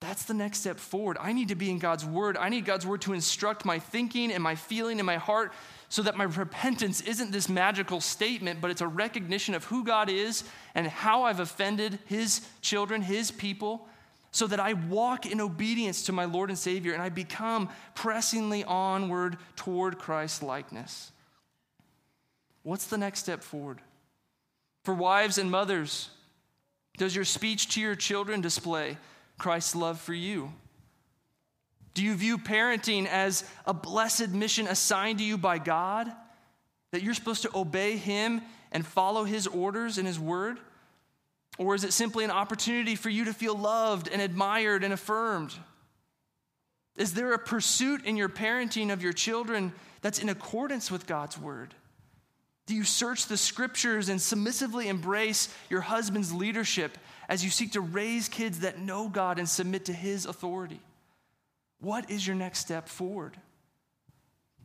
That's 0.02 0.24
the 0.24 0.34
next 0.34 0.60
step 0.60 0.80
forward. 0.80 1.18
I 1.22 1.32
need 1.32 1.50
to 1.50 1.56
be 1.56 1.70
in 1.70 1.78
God's 1.78 2.04
word. 2.04 2.36
I 2.36 2.50
need 2.50 2.66
God's 2.66 2.88
word 2.88 3.02
to 3.02 3.14
instruct 3.14 3.66
my 3.66 3.78
thinking 3.78 4.32
and 4.32 4.42
my 4.42 4.56
feeling 4.56 5.00
and 5.00 5.06
my 5.06 5.18
heart 5.18 5.54
so 5.92 6.02
that 6.04 6.16
my 6.16 6.24
repentance 6.24 7.02
isn't 7.02 7.34
this 7.34 7.50
magical 7.50 8.00
statement, 8.00 8.62
but 8.62 8.72
it's 8.72 8.80
a 8.80 8.88
recognition 8.88 9.54
of 9.54 9.66
who 9.66 9.84
God 9.84 10.10
is 10.10 10.46
and 10.74 10.88
how 10.88 11.24
I've 11.24 11.42
offended 11.42 12.00
his 12.06 12.48
children, 12.62 13.02
his 13.02 13.30
people, 13.30 13.90
so 14.32 14.48
that 14.48 14.62
I 14.62 14.72
walk 14.72 15.26
in 15.26 15.42
obedience 15.42 16.04
to 16.04 16.14
my 16.14 16.24
Lord 16.24 16.48
and 16.48 16.58
Savior 16.58 16.94
and 16.94 17.02
I 17.02 17.10
become 17.10 17.68
pressingly 17.94 18.64
onward 18.64 19.36
toward 19.58 20.00
Christ's 20.00 20.42
likeness. 20.42 21.12
What's 22.64 22.86
the 22.86 22.98
next 22.98 23.20
step 23.20 23.44
forward? 23.44 23.82
For 24.86 24.94
wives 24.94 25.38
and 25.38 25.52
mothers, 25.52 26.10
does 26.98 27.14
your 27.14 27.26
speech 27.26 27.68
to 27.74 27.82
your 27.82 27.96
children 27.96 28.40
display 28.40 28.98
Christ's 29.38 29.76
love 29.76 30.00
for 30.00 30.14
you? 30.14 30.54
Do 31.94 32.04
you 32.04 32.16
view 32.16 32.38
parenting 32.38 33.08
as 33.08 33.44
a 33.66 33.74
blessed 33.74 34.30
mission 34.30 34.68
assigned 34.68 35.20
to 35.20 35.26
you 35.26 35.38
by 35.38 35.58
God? 35.58 36.12
That 36.92 37.04
you're 37.04 37.14
supposed 37.14 37.44
to 37.44 37.56
obey 37.56 37.98
Him 37.98 38.42
and 38.72 38.86
follow 38.86 39.24
His 39.24 39.48
orders 39.48 39.98
and 39.98 40.08
His 40.08 40.20
word? 40.20 40.60
Or 41.58 41.76
is 41.76 41.84
it 41.84 41.94
simply 41.94 42.24
an 42.24 42.32
opportunity 42.32 42.96
for 42.96 43.10
you 43.10 43.26
to 43.26 43.34
feel 43.34 43.56
loved 43.56 44.08
and 44.08 44.22
admired 44.22 44.84
and 44.84 44.94
affirmed? 44.94 45.54
Is 46.96 47.14
there 47.14 47.34
a 47.34 47.40
pursuit 47.40 48.06
in 48.06 48.18
your 48.18 48.30
parenting 48.30 48.92
of 48.92 49.02
your 49.02 49.14
children 49.14 49.74
that's 50.02 50.20
in 50.20 50.30
accordance 50.30 50.90
with 50.90 51.08
God's 51.08 51.38
word? 51.38 51.74
Do 52.68 52.76
you 52.76 52.84
search 52.84 53.26
the 53.26 53.38
scriptures 53.38 54.08
and 54.08 54.22
submissively 54.22 54.88
embrace 54.88 55.54
your 55.70 55.82
husband's 55.82 56.34
leadership 56.34 56.98
as 57.28 57.44
you 57.44 57.50
seek 57.50 57.74
to 57.74 57.82
raise 57.82 58.30
kids 58.30 58.62
that 58.62 58.80
know 58.80 59.10
God 59.10 59.40
and 59.40 59.50
submit 59.50 59.86
to 59.86 59.94
his 59.94 60.26
authority? 60.26 60.80
What 61.82 62.10
is 62.10 62.26
your 62.26 62.36
next 62.36 62.60
step 62.60 62.88
forward? 62.88 63.36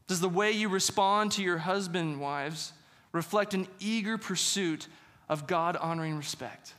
Does 0.07 0.21
the 0.21 0.29
way 0.29 0.53
you 0.53 0.69
respond 0.69 1.33
to 1.33 1.43
your 1.43 1.59
husband, 1.59 2.21
wives, 2.21 2.73
reflect 3.13 3.55
an 3.55 3.67
eager 3.81 4.19
pursuit 4.19 4.87
of 5.29 5.47
God 5.47 5.77
honoring 5.77 6.17
respect? 6.17 6.75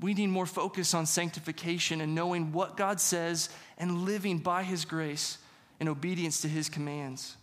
We 0.00 0.14
need 0.14 0.28
more 0.28 0.46
focus 0.46 0.94
on 0.94 1.06
sanctification 1.06 2.00
and 2.00 2.14
knowing 2.14 2.52
what 2.52 2.76
God 2.76 3.00
says 3.00 3.48
and 3.78 4.04
living 4.04 4.38
by 4.38 4.62
his 4.62 4.84
grace 4.84 5.38
in 5.80 5.88
obedience 5.88 6.42
to 6.42 6.48
his 6.48 6.68
commands. 6.68 7.36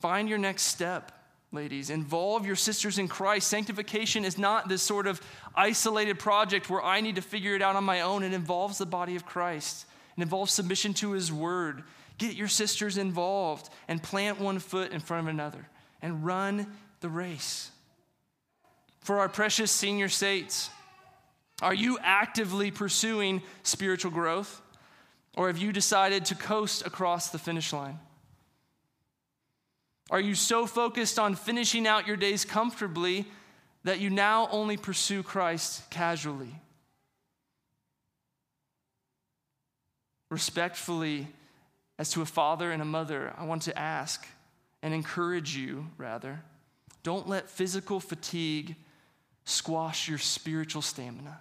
Find 0.00 0.28
your 0.28 0.38
next 0.38 0.62
step, 0.62 1.12
ladies. 1.52 1.90
Involve 1.90 2.46
your 2.46 2.56
sisters 2.56 2.98
in 2.98 3.08
Christ. 3.08 3.48
Sanctification 3.48 4.24
is 4.24 4.38
not 4.38 4.68
this 4.68 4.82
sort 4.82 5.06
of 5.06 5.20
isolated 5.54 6.18
project 6.18 6.68
where 6.68 6.82
I 6.82 7.00
need 7.00 7.16
to 7.16 7.22
figure 7.22 7.54
it 7.54 7.62
out 7.62 7.76
on 7.76 7.84
my 7.84 8.02
own. 8.02 8.22
It 8.22 8.32
involves 8.32 8.78
the 8.78 8.86
body 8.86 9.16
of 9.16 9.26
Christ, 9.26 9.86
it 10.16 10.22
involves 10.22 10.52
submission 10.52 10.94
to 10.94 11.12
his 11.12 11.32
word. 11.32 11.82
Get 12.18 12.34
your 12.34 12.48
sisters 12.48 12.96
involved 12.96 13.68
and 13.88 14.02
plant 14.02 14.40
one 14.40 14.58
foot 14.58 14.92
in 14.92 15.00
front 15.00 15.28
of 15.28 15.34
another 15.34 15.68
and 16.00 16.24
run 16.24 16.66
the 17.00 17.10
race. 17.10 17.70
For 19.00 19.20
our 19.20 19.28
precious 19.28 19.70
senior 19.70 20.08
saints, 20.08 20.70
are 21.60 21.74
you 21.74 21.98
actively 22.02 22.70
pursuing 22.70 23.42
spiritual 23.62 24.10
growth? 24.10 24.62
Or 25.36 25.48
have 25.48 25.58
you 25.58 25.72
decided 25.72 26.24
to 26.26 26.34
coast 26.34 26.86
across 26.86 27.28
the 27.28 27.38
finish 27.38 27.72
line? 27.72 27.98
Are 30.10 30.20
you 30.20 30.34
so 30.34 30.66
focused 30.66 31.18
on 31.18 31.34
finishing 31.34 31.86
out 31.86 32.06
your 32.06 32.16
days 32.16 32.44
comfortably 32.44 33.26
that 33.84 34.00
you 34.00 34.10
now 34.10 34.48
only 34.50 34.76
pursue 34.76 35.22
Christ 35.22 35.88
casually? 35.90 36.54
Respectfully, 40.30 41.28
as 41.98 42.10
to 42.10 42.22
a 42.22 42.26
father 42.26 42.70
and 42.70 42.82
a 42.82 42.84
mother, 42.84 43.32
I 43.36 43.44
want 43.44 43.62
to 43.62 43.78
ask 43.78 44.26
and 44.82 44.92
encourage 44.92 45.56
you, 45.56 45.86
rather, 45.96 46.40
don't 47.02 47.28
let 47.28 47.48
physical 47.48 48.00
fatigue 48.00 48.76
squash 49.44 50.08
your 50.08 50.18
spiritual 50.18 50.82
stamina. 50.82 51.40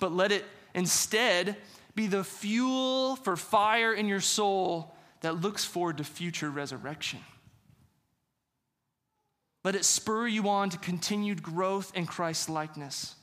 But 0.00 0.12
let 0.12 0.32
it 0.32 0.44
instead 0.74 1.56
be 1.94 2.06
the 2.06 2.24
fuel 2.24 3.16
for 3.16 3.36
fire 3.36 3.92
in 3.92 4.06
your 4.08 4.20
soul 4.20 4.94
that 5.24 5.40
looks 5.40 5.64
forward 5.64 5.96
to 5.96 6.04
future 6.04 6.50
resurrection. 6.50 7.18
Let 9.64 9.74
it 9.74 9.86
spur 9.86 10.26
you 10.26 10.50
on 10.50 10.68
to 10.68 10.76
continued 10.76 11.42
growth 11.42 11.96
in 11.96 12.04
Christ's 12.04 12.50
likeness. 12.50 13.14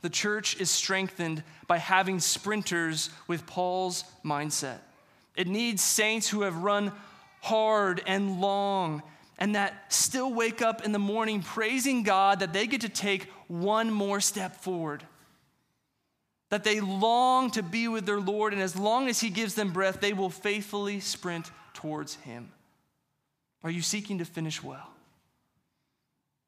The 0.00 0.08
church 0.08 0.58
is 0.58 0.70
strengthened 0.70 1.42
by 1.66 1.76
having 1.76 2.20
sprinters 2.20 3.10
with 3.28 3.46
Paul's 3.46 4.04
mindset. 4.24 4.78
It 5.36 5.46
needs 5.46 5.82
saints 5.82 6.26
who 6.26 6.40
have 6.40 6.56
run 6.62 6.90
hard 7.42 8.02
and 8.06 8.40
long 8.40 9.02
and 9.38 9.56
that 9.56 9.92
still 9.92 10.32
wake 10.32 10.62
up 10.62 10.86
in 10.86 10.92
the 10.92 10.98
morning 10.98 11.42
praising 11.42 12.02
God 12.02 12.40
that 12.40 12.54
they 12.54 12.66
get 12.66 12.80
to 12.80 12.88
take 12.88 13.30
one 13.46 13.92
more 13.92 14.22
step 14.22 14.56
forward 14.56 15.04
that 16.50 16.64
they 16.64 16.80
long 16.80 17.50
to 17.52 17.62
be 17.62 17.88
with 17.88 18.06
their 18.06 18.20
Lord, 18.20 18.52
and 18.52 18.62
as 18.62 18.76
long 18.76 19.08
as 19.08 19.20
He 19.20 19.30
gives 19.30 19.54
them 19.54 19.72
breath, 19.72 20.00
they 20.00 20.12
will 20.12 20.30
faithfully 20.30 21.00
sprint 21.00 21.50
towards 21.74 22.14
Him. 22.16 22.50
Are 23.64 23.70
you 23.70 23.82
seeking 23.82 24.18
to 24.18 24.24
finish 24.24 24.62
well? 24.62 24.90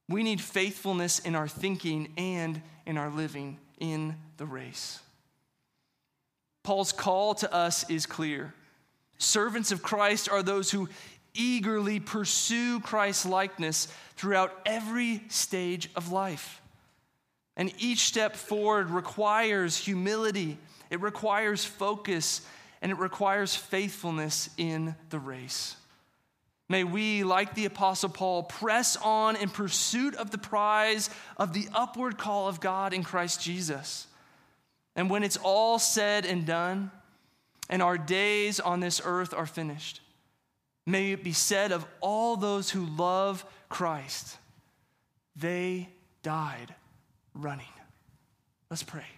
We 0.08 0.22
need 0.22 0.40
faithfulness 0.40 1.18
in 1.18 1.34
our 1.34 1.48
thinking 1.48 2.12
and 2.16 2.62
in 2.86 2.96
our 2.96 3.10
living 3.10 3.58
in 3.78 4.14
the 4.36 4.46
race. 4.46 5.00
Paul's 6.62 6.92
call 6.92 7.34
to 7.36 7.52
us 7.52 7.88
is 7.90 8.06
clear. 8.06 8.54
Servants 9.18 9.72
of 9.72 9.82
Christ 9.82 10.28
are 10.30 10.42
those 10.42 10.70
who 10.70 10.88
eagerly 11.34 12.00
pursue 12.00 12.80
Christ's 12.80 13.26
likeness 13.26 13.88
throughout 14.16 14.52
every 14.64 15.22
stage 15.28 15.90
of 15.96 16.12
life. 16.12 16.62
And 17.58 17.72
each 17.78 18.06
step 18.06 18.36
forward 18.36 18.88
requires 18.88 19.76
humility, 19.76 20.56
it 20.90 21.02
requires 21.02 21.64
focus, 21.64 22.40
and 22.80 22.92
it 22.92 22.98
requires 22.98 23.54
faithfulness 23.54 24.48
in 24.56 24.94
the 25.10 25.18
race. 25.18 25.76
May 26.68 26.84
we, 26.84 27.24
like 27.24 27.54
the 27.54 27.64
Apostle 27.64 28.10
Paul, 28.10 28.44
press 28.44 28.96
on 28.96 29.36
in 29.36 29.48
pursuit 29.48 30.14
of 30.14 30.30
the 30.30 30.38
prize 30.38 31.10
of 31.36 31.52
the 31.52 31.66
upward 31.74 32.16
call 32.16 32.46
of 32.46 32.60
God 32.60 32.92
in 32.92 33.02
Christ 33.02 33.42
Jesus. 33.42 34.06
And 34.94 35.10
when 35.10 35.24
it's 35.24 35.38
all 35.38 35.78
said 35.78 36.26
and 36.26 36.46
done, 36.46 36.90
and 37.70 37.82
our 37.82 37.98
days 37.98 38.60
on 38.60 38.80
this 38.80 39.00
earth 39.04 39.34
are 39.34 39.46
finished, 39.46 40.00
may 40.86 41.12
it 41.12 41.24
be 41.24 41.32
said 41.32 41.72
of 41.72 41.86
all 42.00 42.36
those 42.36 42.70
who 42.70 42.84
love 42.84 43.44
Christ, 43.68 44.36
they 45.34 45.88
died 46.22 46.74
running. 47.34 47.66
Let's 48.70 48.82
pray. 48.82 49.17